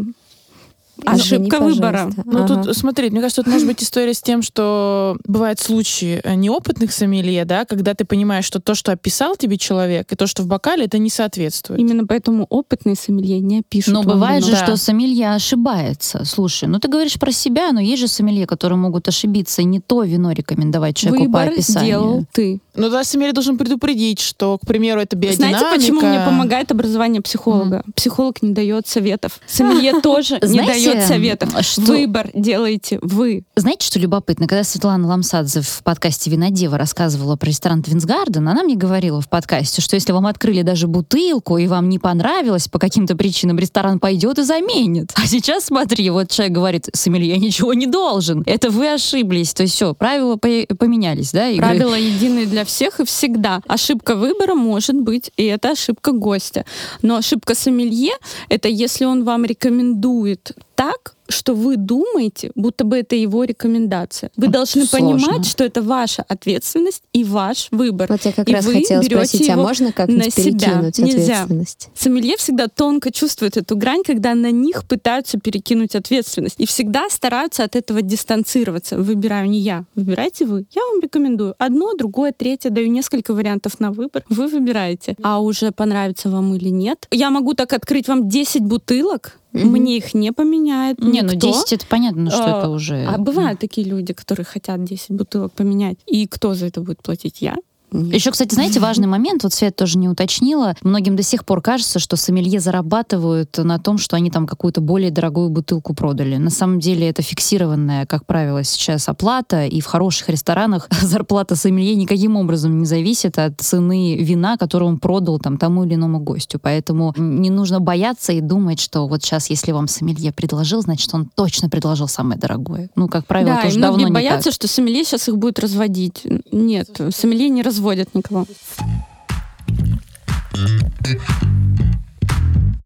[1.05, 1.91] Ошибка Извини, выбора.
[1.91, 2.21] пожалуйста.
[2.25, 2.63] Ну, Ага.
[2.63, 6.91] тут, смотри, мне кажется, тут может быть история с тем, что бывают случаи э, неопытных
[6.91, 10.47] сомелье, да, когда ты понимаешь, что то, что описал тебе человек, и то, что в
[10.47, 11.79] бокале, это не соответствует.
[11.79, 14.55] Именно поэтому опытные сомелье не пишут Но бывает вино.
[14.55, 14.65] же, Да.
[14.67, 16.23] что сомелье ошибается.
[16.25, 19.79] Слушай, ну ты говоришь про себя, но есть же сомелье, которые могут ошибиться и не
[19.79, 21.85] то вино рекомендовать человеку по Выбор описанию.
[21.99, 22.59] сделал ты.
[22.75, 25.59] Но тогда сомелье должен предупредить, что, к примеру, это биодинамика.
[25.59, 27.83] Знаете, почему мне помогает образование психолога?
[27.95, 29.39] Психолог не дает советов.
[29.47, 31.49] Сомелье тоже не Знаете, дает советов.
[31.65, 33.43] что- Выбор делаете вы.
[33.55, 34.47] Знаете, что любопытно?
[34.47, 39.81] Когда Светлана Ламсадзе в подкасте «Винодева» рассказывала про ресторан Твинсгарден, она мне говорила в подкасте,
[39.81, 44.39] что если вам открыли даже бутылку и вам не понравилось по каким-то причинам, ресторан пойдет
[44.39, 45.11] и заменит.
[45.15, 48.43] А сейчас смотри, вот человек говорит, сомелье ничего не должен.
[48.45, 49.53] Это вы ошиблись.
[49.53, 51.47] То есть все, правила по- поменялись, да?
[51.49, 51.65] игры?
[51.65, 53.61] Правила единые для всех и всегда.
[53.67, 56.65] Ошибка выбора может быть, и это ошибка гостя.
[57.01, 58.11] Но ошибка сомелье—
[58.49, 64.29] это если он вам рекомендует так, что вы думаете, будто бы это его рекомендация.
[64.37, 65.17] Вы должны Сложно.
[65.17, 68.07] понимать, что это ваша ответственность и ваш выбор.
[68.09, 70.51] Вот я как И раз вы хотела берете спросить, а можно как-нибудь на себя.
[70.69, 71.17] перекинуть Нельзя.
[71.43, 71.89] ответственность?
[71.95, 76.55] Сомелье всегда тонко чувствует эту грань, когда на них пытаются перекинуть ответственность.
[76.59, 78.97] И всегда стараются от этого дистанцироваться.
[78.97, 80.65] Выбираю не я, выбирайте вы.
[80.75, 81.55] Я вам рекомендую.
[81.57, 82.69] Одно, другое, третье.
[82.69, 84.23] Даю несколько вариантов на выбор.
[84.29, 85.15] Вы выбираете.
[85.23, 87.07] А уже понравится вам или нет.
[87.09, 89.71] Я могу так открыть вам 10 бутылок, Мгм.
[89.71, 91.47] мне их не поменяет Не, ну никто.
[91.47, 93.05] 10 это понятно, что А, это уже...
[93.05, 95.97] А бывают такие люди, которые хотят 10 бутылок поменять.
[96.05, 97.41] И кто за это будет платить?
[97.41, 97.55] Я?
[97.91, 98.13] Нет.
[98.15, 100.75] Еще, кстати, знаете, важный момент, вот Свет тоже не уточнила.
[100.81, 105.11] Многим до сих пор кажется, что сомелье зарабатывают на том, что они там какую-то более
[105.11, 106.37] дорогую бутылку продали.
[106.37, 111.95] На самом деле это фиксированная, как правило, сейчас оплата, и в хороших ресторанах зарплата сомелье
[111.95, 116.59] никаким образом не зависит от цены вина, которую он продал там тому или иному гостю.
[116.61, 121.29] Поэтому не нужно бояться и думать, что вот сейчас, если вам сомелье предложил, значит, он
[121.35, 122.89] точно предложил самое дорогое.
[122.95, 124.53] Ну, как правило, Да, тоже давно не боятся, так.
[124.53, 126.23] что сомелье сейчас их будет разводить.
[126.51, 128.45] Нет, сомелье не разводят никого.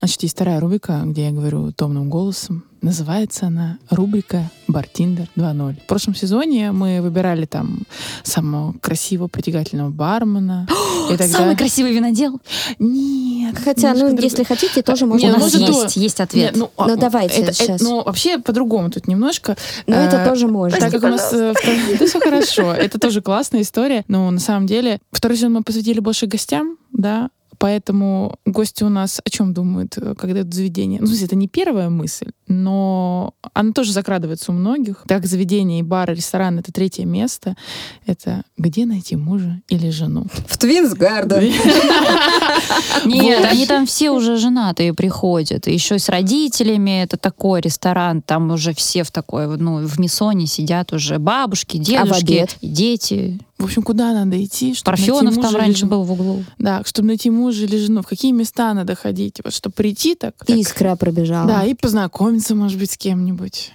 [0.02, 2.64] Значит, есть вторая рубрика, где я говорю томным голосом.
[2.82, 5.82] Называется она рубрика «Бартиндер 2.0».
[5.84, 7.82] В прошлом сезоне мы выбирали там
[8.24, 10.66] самого красивого, притягательного бармена.
[11.12, 12.40] И тогда- Самый красивый винодел?
[12.80, 13.29] Нет.
[13.64, 16.28] Хотя, ну, немножко если хотите, тоже Не, можно У ну, нас может, есть, есть Нет,
[16.30, 16.56] ответ.
[16.56, 17.82] ну, Ну, а, давайте это- это- щас.
[17.82, 19.56] ну, вообще по-другому тут немножко.
[19.88, 20.78] Но Э, это тоже можно.
[20.80, 21.32] Так как у нас...
[21.34, 21.54] э,
[22.00, 22.74] Да все хорошо.
[22.74, 24.04] Это тоже классная история.
[24.08, 27.30] Но на самом деле второй сезон мы посвятили больше гостям, да,
[27.60, 31.02] Поэтому гости у нас о чем думают, э, когда идут в заведение?
[31.02, 35.04] Ну, это не первая мысль, но она тоже закрадывается у многих.
[35.08, 37.58] Так, заведение и бар, и ресторан— это третье место.
[38.06, 40.28] Это где найти мужа или жену?
[40.48, 41.42] В Твинсгарден.
[43.06, 45.68] Нет, они там все уже женатые приходят.
[45.68, 47.04] И еще с родителями.
[47.04, 48.22] Это такой ресторан.
[48.22, 52.58] Там уже все в такой, ну, в миссоне сидят уже бабушки, дедушки, обед?
[52.62, 53.40] и дети.
[53.60, 55.92] В общем, куда надо идти, чтобы найти Парфенов мужа там раньше жену?
[55.92, 56.44] был в углу.
[56.58, 58.02] Да, чтобы найти мужа или жену.
[58.02, 59.42] В какие места надо ходить?
[59.44, 60.34] Вот, чтобы прийти так.
[60.46, 61.46] так- Искра пробежала.
[61.48, 63.74] Да, и познакомиться, может быть, с кем-нибудь.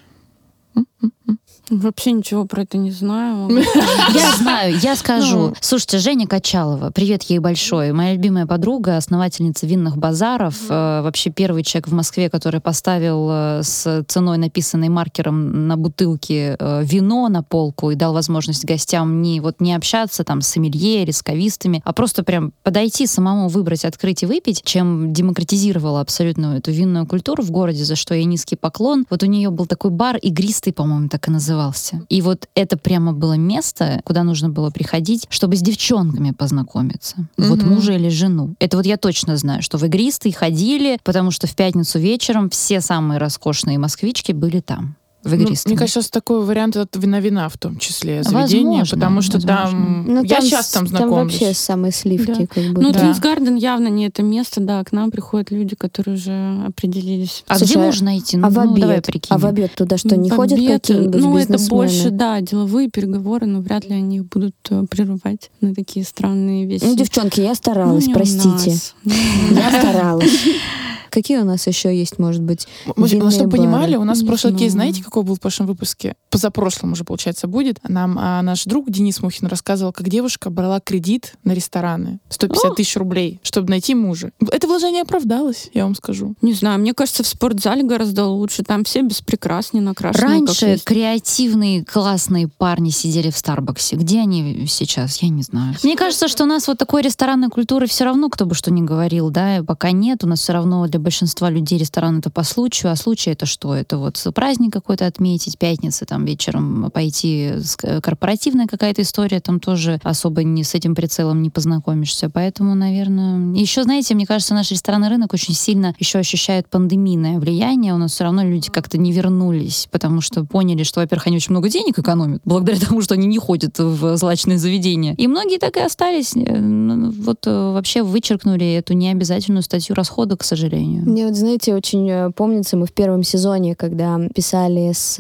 [1.71, 3.49] Вообще ничего про это не знаю.
[4.15, 5.37] Я знаю, я скажу.
[5.37, 5.55] Ну.
[5.61, 7.93] Слушайте, Женя Качалова, привет ей большой.
[7.93, 10.57] Моя любимая подруга, основательница винных базаров.
[10.69, 16.57] э, вообще первый человек в Москве, который поставил э, с ценой, написанной маркером на бутылке,
[16.59, 21.05] э, вино на полку и дал возможность гостям не, вот, не общаться там с сомелье
[21.25, 27.07] кавистами, а просто прям подойти самому, выбрать, открыть и выпить, чем демократизировала абсолютно эту винную
[27.07, 29.07] культуру в городе, за что ей низкий поклон.
[29.11, 32.03] Вот у нее был такой бар игристый, по-моему, так и назывался.
[32.09, 37.17] И вот это прямо было место, куда нужно было приходить, чтобы с девчонками познакомиться.
[37.37, 37.75] Вот Мгм.
[37.75, 38.55] мужа или жену.
[38.59, 42.81] Это вот я точно знаю, что в игристый ходили, потому что в пятницу вечером все
[42.81, 44.97] самые роскошные москвички были там.
[45.25, 45.70] В Ну, игристом.
[45.70, 50.05] мне кажется, сейчас такой вариант это вина-вина в том числе заведение, Возможно, потому что там
[50.07, 51.33] Ну, я там сейчас там Там знакомлюсь.
[51.41, 52.47] вообще самые сливки, Да.
[52.47, 52.83] как бы.
[52.83, 53.01] Ну, Да.
[53.01, 57.43] Твинсгарден явно не это место, да, к нам приходят люди, которые уже определились.
[57.49, 58.39] а Слушай, где можно идти?
[58.43, 59.07] а в ну, давай обед?
[59.07, 59.35] прикинем.
[59.35, 62.91] А в обед туда что, не В ходят обед, какие-нибудь Ну, это больше, да, деловые
[62.91, 66.85] переговоры, но вряд ли они их будут э, прерывать на такие странные вещи.
[66.85, 68.77] Ну, девчонки, я Ну, старалась, не у простите.
[69.05, 69.12] Ну,
[69.57, 70.31] Я старалась.
[71.15, 72.67] Какие у нас еще есть, может быть?
[72.97, 73.49] Мы, чтобы бары.
[73.49, 76.17] понимали, у нас Не прошлый кейс, знаете, какой был в прошлом выпуске?
[76.29, 77.79] Позапрошлом уже, получается, будет.
[77.89, 82.19] Нам а, наш друг Денис Мухин рассказывал, как девушка брала кредит на рестораны.
[82.31, 84.33] 150 тысяч рублей, чтобы найти мужа.
[84.51, 86.35] Это вложение оправдалось, я вам скажу.
[86.43, 88.65] Не знаю, мне кажется, в спортзале гораздо лучше.
[88.65, 93.95] Там все без прикрас, не накрашенные, как Раньше креативные, классные парни сидели в Старбаксе.
[93.95, 95.23] Где они сейчас?
[95.23, 95.77] Я не знаю.
[95.85, 98.83] Мне кажется, что у нас вот такой ресторанной культуры все равно, кто бы что ни
[98.83, 100.25] говорил, да, пока нет.
[100.25, 103.75] У нас все равно для большинства людей ресторан это по случаю, а случай это что?
[103.75, 107.53] Это вот праздник какой-то отметить, пятница, там вечером пойти,
[107.83, 112.31] э, корпоративная какая-то история, там тоже особо не с этим прицелом не познакомишься.
[112.31, 113.55] Поэтому, наверное...
[113.55, 117.95] Еще, знаете, мне кажется, наш ресторанный рынок очень сильно еще ощущает пандемийное влияние.
[117.95, 121.53] У нас все равно люди как-то не вернулись, потому что поняли, что, во-первых, они очень
[121.53, 125.15] много денег экономят, благодаря тому, что они не ходят в злачные заведения.
[125.15, 126.35] И многие так и остались.
[126.37, 130.94] Э, вот э, вообще вычеркнули эту необязательную статью расхода, к сожалению.
[131.01, 135.19] Мне вот, знаете, очень э, помнится, мы в первом сезоне, когда писали с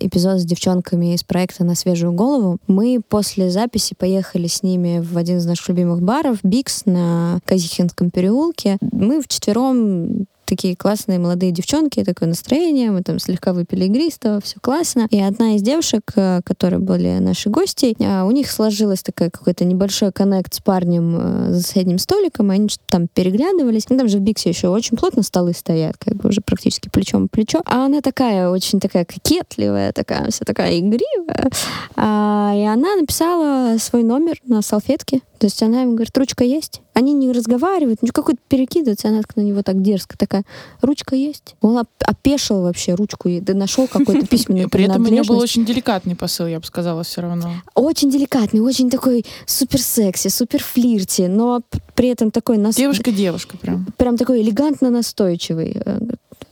[0.00, 5.16] эпизод с девчонками из проекта «На свежую голову», мы после записи поехали с ними в
[5.16, 8.78] один из наших любимых баров, Бикс, на Казихинском переулке.
[8.80, 15.06] Мы вчетвером такие классные молодые девчонки, такое настроение, мы там слегка выпили игристого, все классно.
[15.10, 19.64] И одна из девушек, э, которые были наши гости, а, у них сложилось такой какой-то
[19.64, 23.88] небольшой коннект с парнем э, за соседним столиком, и они что-то там переглядывались.
[23.90, 27.28] Ну, там же в Биксе еще очень плотно столы стоят, как бы уже практически плечом
[27.28, 27.60] к плечу.
[27.66, 31.50] А она такая, очень такая кокетливая, такая вся такая игривая.
[31.96, 35.20] А, и она написала свой номер на салфетке.
[35.38, 36.82] То есть она ему говорит, ручка есть?
[36.94, 40.37] Они не разговаривают, ну какой-то перекидывается, она на него так дерзко такая,
[40.80, 41.56] ручка есть?
[41.60, 46.16] Он опешил вообще ручку, да нашел какой-то письменный При этом у нее был очень деликатный
[46.16, 47.50] посыл, я бы сказала, все равно.
[47.74, 51.62] Очень деликатный, очень такой супер секси, супер флирти, но
[51.94, 52.58] при этом такой...
[52.58, 52.76] Нас...
[52.76, 53.86] Девушка-девушка прям.
[53.96, 55.98] Прям такой элегантно настойчивый э,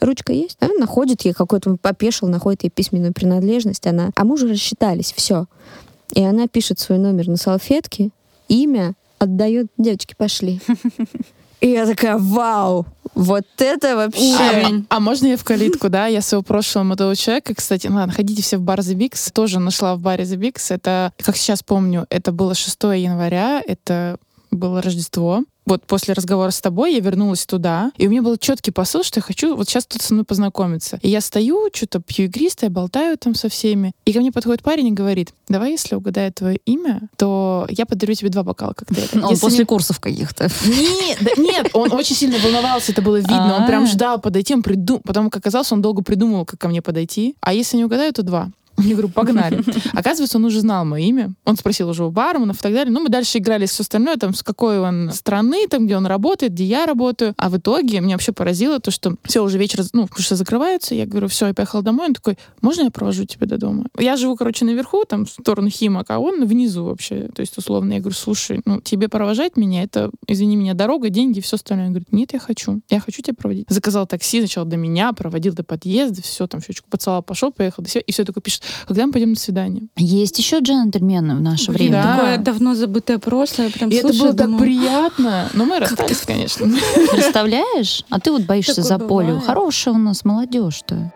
[0.01, 0.57] ручка есть?
[0.61, 5.47] Она находит ей какой-то, попешил, находит ей письменную принадлежность, она, а мы уже рассчитались, все.
[6.15, 8.11] И она пишет свой номер на салфетке,
[8.49, 10.61] имя, отдает, девочки, пошли.
[11.61, 14.85] И я такая, вау, вот это вообще...
[14.91, 16.07] А, а можно я в калитку, да?
[16.07, 19.59] Я своего прошлого молодого человека, кстати, ну ладно, ходите все в бар The Bix, тоже
[19.59, 20.75] нашла в баре The Bix.
[20.75, 24.19] Это, как сейчас помню, это было 6 января, это
[24.51, 28.71] было Рождество вот после разговора с тобой я вернулась туда, и у меня был четкий
[28.71, 30.99] посыл, что я хочу вот сейчас тут со мной познакомиться.
[31.03, 33.93] И я стою, что-то пью игристое, болтаю там со всеми.
[34.05, 38.15] И ко мне подходит парень и говорит, давай, если угадаю твое имя, то я подарю
[38.15, 39.09] тебе два бокала коктейля.
[39.15, 39.65] Он если после не...
[39.65, 40.49] курсов каких-то.
[40.67, 43.57] Нет, да, нет, он очень сильно волновался, это было видно.
[43.61, 43.87] Он прям а.
[43.87, 45.01] ждал подойти, он придум...
[45.05, 47.37] Потом, как оказалось, он долго придумывал, как ко мне подойти.
[47.41, 48.51] А если не угадаю, то два.
[48.79, 49.63] Я говорю, погнали.
[49.93, 51.33] Оказывается, он уже знал мое имя.
[51.45, 52.93] Он спросил уже у барменов и так далее.
[52.93, 56.53] Ну, мы дальше играли все остальное, там, с какой он страны, там, где он работает,
[56.53, 57.35] где я работаю.
[57.39, 60.95] А в итоге меня вообще поразило то, что все, уже вечер, ну, потому что закрывается.
[60.95, 62.09] Я говорю, все, я поехал домой.
[62.09, 63.87] Он такой, можно я провожу тебя до дома?
[63.99, 67.29] Я живу, короче, наверху, там, в сторону Химок, а он внизу вообще.
[67.35, 71.41] То есть, условно, я говорю, слушай, ну, тебе провожать меня, это, извини меня, дорога, деньги,
[71.41, 71.87] все остальное.
[71.87, 72.81] Он говорит, нет, я хочу.
[72.91, 73.67] Я хочу тебя проводить.
[73.69, 77.99] Заказал такси сначала до меня, проводил до подъезда, все, там, щечку поцеловал, пошел, поехал, до
[77.99, 79.89] и все такое пишет, когда мы пойдем на свидание.
[79.97, 81.93] Есть еще джентльмены в наше время.
[81.93, 82.17] Да.
[82.17, 83.71] Такое давно забытое прошлое.
[83.71, 85.49] Прям, и слушай, это было думаю, так приятно.
[85.55, 86.67] Но мы расстались, конечно.
[87.13, 88.05] Представляешь?
[88.11, 89.41] А ты вот боишься за Полю.
[89.41, 91.13] Хорошая у нас молодежь-то.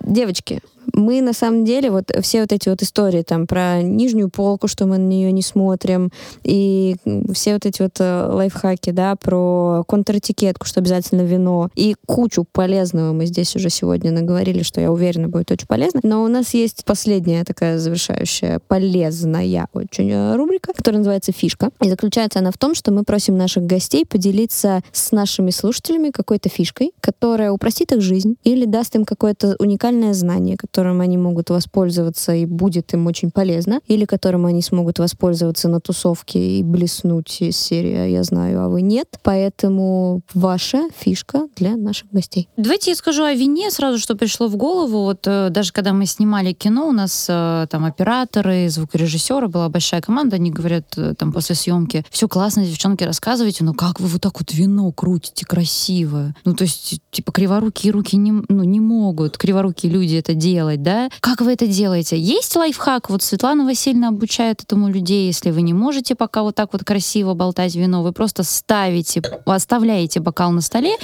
[0.00, 0.60] Девочки,
[0.92, 4.86] мы на самом деле вот все вот эти вот истории там про нижнюю полку, что
[4.86, 6.10] мы на нее не смотрим,
[6.42, 6.96] и
[7.32, 13.12] все вот эти вот э, лайфхаки, да, про контратикетку, что обязательно вино, и кучу полезного
[13.12, 16.00] мы здесь уже сегодня наговорили, что я уверена будет очень полезно.
[16.02, 21.70] Но у нас есть последняя такая завершающая полезная очень э, рубрика, которая называется «Фишка».
[21.82, 26.48] И заключается она в том, что мы просим наших гостей поделиться с нашими слушателями какой-то
[26.48, 31.50] фишкой, которая упростит их жизнь или даст им какое-то уникальное знание, которое которым они могут
[31.50, 37.40] воспользоваться и будет им очень полезно, или которым они смогут воспользоваться на тусовке и блеснуть
[37.40, 39.06] из серии «А «Я знаю, а вы нет».
[39.22, 42.48] Поэтому ваша фишка для наших гостей.
[42.56, 45.04] Давайте я скажу о вине сразу, что пришло в голову.
[45.04, 50.00] Вот э, даже когда мы снимали кино, у нас э, там операторы, звукорежиссеры, была большая
[50.00, 54.20] команда, они говорят э, там после съемки, все классно, девчонки, рассказывайте, но как вы вот
[54.20, 56.34] так вот вино крутите красиво?
[56.44, 60.82] Ну, то есть, типа, криворукие руки не, ну, не могут, криворукие люди это делать делать,
[60.82, 61.08] да?
[61.20, 62.18] Как вы это делаете?
[62.18, 63.10] Есть лайфхак?
[63.10, 67.34] Вот Светлана Васильевна обучает этому людей, если вы не можете пока вот так вот красиво
[67.34, 70.96] болтать вино, вы просто ставите, оставляете бокал на столе,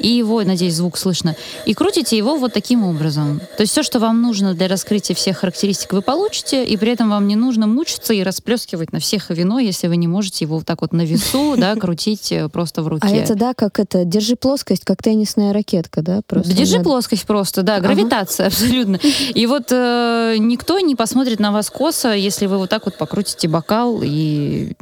[0.00, 3.40] и его, надеюсь, звук слышно, и крутите его вот таким образом.
[3.56, 7.10] То есть все, что вам нужно для раскрытия всех характеристик, вы получите, и при этом
[7.10, 10.66] вам не нужно мучиться и расплескивать на всех вино, если вы не можете его вот
[10.66, 13.06] так вот на весу, да, крутить э, просто в руке.
[13.08, 16.20] А это, да, как это, держи плоскость, как теннисная ракетка, да?
[16.26, 18.98] Просто, держи плоскость просто, да, гравитация абсолютно.
[19.34, 23.48] И вот э, никто не посмотрит на вас косо, если вы вот так вот покрутите
[23.48, 24.00] бокал.
[24.02, 24.72] И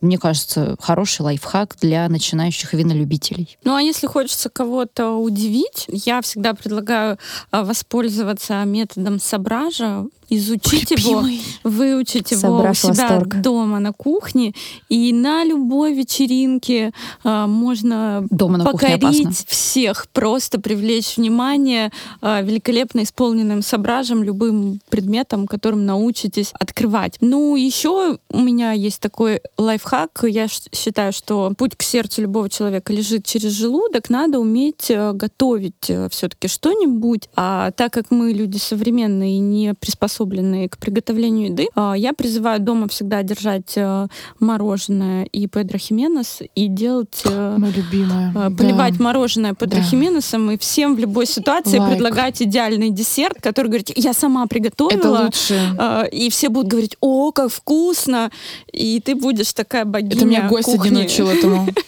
[0.00, 3.58] мне кажется, хороший лайфхак для начинающих винолюбителей.
[3.64, 7.18] Ну а если хочется кого-то удивить, я всегда предлагаю
[7.50, 11.24] а, воспользоваться методом собража изучить его,
[11.64, 13.40] выучить его у себя восторг.
[13.40, 14.54] дома на кухне,
[14.88, 16.92] и на любой вечеринке
[17.24, 21.90] а, можно Дома на покорить всех, просто привлечь внимание
[22.22, 27.16] а, великолепно исполненным сображем, любым предметом, которым научитесь открывать.
[27.20, 30.24] Ну, еще у меня есть такой лайфхак.
[30.28, 34.10] Я считаю, что путь к сердцу любого человека лежит через желудок.
[34.10, 37.28] Надо уметь э, готовить все-таки что-нибудь.
[37.36, 42.60] А так как мы люди современные и не приспособленные к приготовлению еды, а, я призываю
[42.60, 44.06] дома всегда держать э,
[44.40, 48.32] мороженое и Педро Хименес и делать э, Моя любимая.
[48.34, 49.04] э, поливать Да.
[49.04, 49.84] мороженое Педро Да.
[49.84, 51.92] Хименесом и всем в любой ситуации Лайк.
[51.92, 54.98] предлагать идеальный десерт, который говорит, я сама приготовила.
[54.98, 55.60] Это лучше.
[55.78, 58.30] э, И все будут говорить, о, как вкусно!
[58.72, 61.04] И ты будешь такая богиня Это меня гость один кухни.
[61.04, 61.68] учил этому.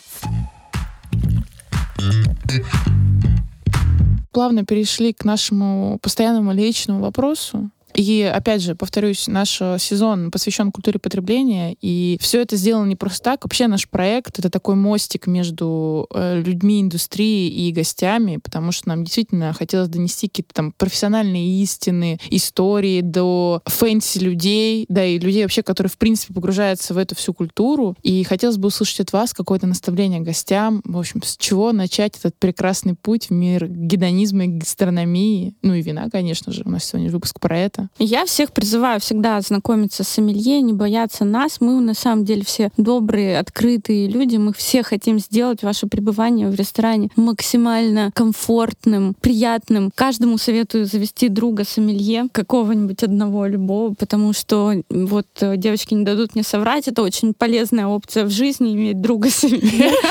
[4.33, 7.71] Плавно перешли к нашему постоянному личному вопросу.
[7.95, 12.97] И опять же, повторюсь, наш э, сезон посвящен культуре потребления, и все это сделано не
[12.97, 13.45] просто так.
[13.45, 19.05] Вообще наш проект— это такой мостик между э, людьми индустрии и гостями, потому что нам
[19.05, 25.63] действительно хотелось донести какие-то там профессиональные истины, истории до fancy людей, да, и людей вообще,
[25.63, 27.97] которые, в принципе, погружаются в эту всю культуру.
[28.03, 32.39] И хотелось бы услышать от вас какое-то наставление гостям, в общем, с чего начать этот
[32.39, 36.63] прекрасный путь в мир гедонизма и гастрономии, ну и вина, конечно же.
[36.65, 37.82] У нас сегодня выпуск про это.
[37.99, 41.61] Я всех призываю всегда знакомиться с сомелье, не бояться нас.
[41.61, 44.37] Мы на самом деле все добрые, открытые люди.
[44.37, 49.91] Мы все хотим сделать ваше пребывание в ресторане максимально комфортным, приятным.
[49.95, 56.35] Каждому советую завести друга сомелье, какого-нибудь одного, любого, потому что вот э, девочки не дадут
[56.35, 59.93] мне соврать, это очень полезная опция в жизни иметь друга сомелье.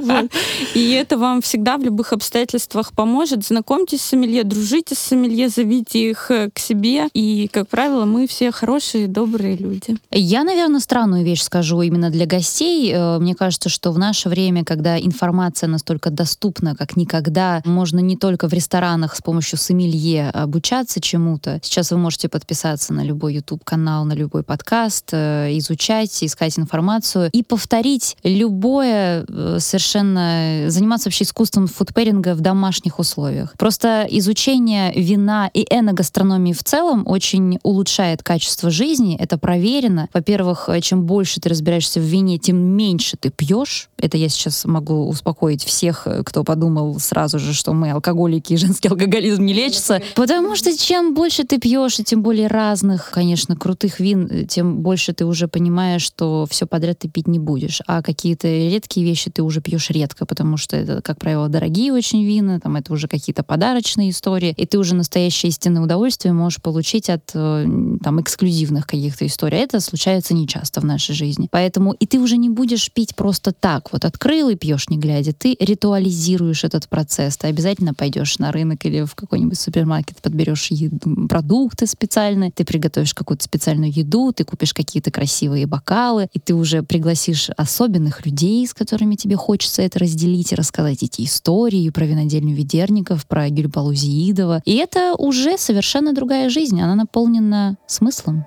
[0.00, 0.30] Вот.
[0.74, 3.44] И это вам всегда в любых обстоятельствах поможет.
[3.44, 6.77] Знакомьтесь с сомелье, дружите с сомелье, зовите их э, к себе.
[7.14, 9.96] И, как правило, мы все хорошие, добрые люди.
[10.10, 12.92] Я, наверное, странную вещь скажу именно для гостей.
[12.92, 18.16] Э, Мне кажется, что в наше время, когда информация настолько доступна, как никогда, можно не
[18.16, 21.60] только в ресторанах с помощью сомелье обучаться чему-то.
[21.62, 27.42] Сейчас вы можете подписаться на любой YouTube-канал, на любой подкаст, э, изучать, искать информацию и
[27.42, 30.68] повторить любое э, совершенно...
[30.68, 33.54] Заниматься вообще искусством фудпэринга в домашних условиях.
[33.58, 39.16] Просто изучение вина и эногастрономии в целом очень улучшает качество жизни.
[39.18, 40.08] Это проверено.
[40.12, 43.88] Во-первых, э, чем больше ты разбираешься в вине, тем меньше ты пьешь.
[43.96, 48.56] Это я сейчас могу успокоить всех, э, кто подумал сразу же, что мы алкоголики и
[48.58, 50.02] женский алкоголизм не лечится.
[50.14, 54.82] Потому что чем больше ты пьешь, и тем более разных, конечно, крутых вин, э, тем
[54.82, 57.80] больше ты уже понимаешь, что все подряд ты пить не будешь.
[57.86, 62.24] А какие-то редкие вещи ты уже пьешь редко, потому что это, как правило, дорогие очень
[62.24, 67.10] вина, там это уже какие-то подарочные истории, и ты уже настоящее истинное удовольствие можешь получить
[67.10, 67.66] от э,
[68.02, 69.58] там эксклюзивных каких-то историй.
[69.58, 71.48] Это случается нечасто в нашей жизни.
[71.50, 73.92] Поэтому и ты уже не будешь пить просто так.
[73.92, 75.32] Вот открыл и пьешь не глядя.
[75.32, 77.36] Ты ритуализируешь этот процесс.
[77.36, 83.14] Ты обязательно пойдешь на рынок или в какой-нибудь супермаркет, подберешь еду- продукты специальные, ты приготовишь
[83.14, 88.74] какую-то специальную еду, ты купишь какие-то красивые бокалы, и ты уже пригласишь особенных людей, с
[88.74, 94.62] которыми тебе хочется это разделить и рассказать эти истории про винодельню Ведерников, про Гюльбалу Зиидова.
[94.64, 96.80] И это уже совершенно другая жизнь.
[96.80, 98.46] Она наполнена смыслом.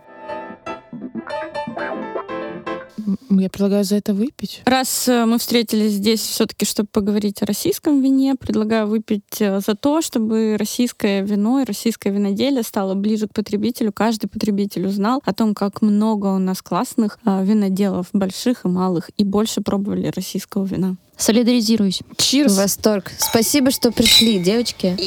[3.29, 4.61] Я предлагаю за это выпить.
[4.65, 9.75] Раз э, мы встретились здесь все-таки, чтобы поговорить о российском вине, предлагаю выпить э, за
[9.75, 13.91] то, чтобы российское вино и российское виноделие стало ближе к потребителю.
[13.91, 19.09] Каждый потребитель узнал о том, как много у нас классных э, виноделов, больших и малых,
[19.17, 20.97] и больше пробовали российского вина.
[21.17, 22.01] Солидаризируюсь.
[22.17, 22.57] Чирс!
[22.57, 23.11] Восторг.
[23.17, 24.97] Спасибо, что пришли, девочки.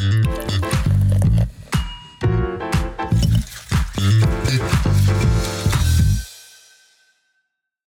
[0.00, 0.39] Mm-hmm.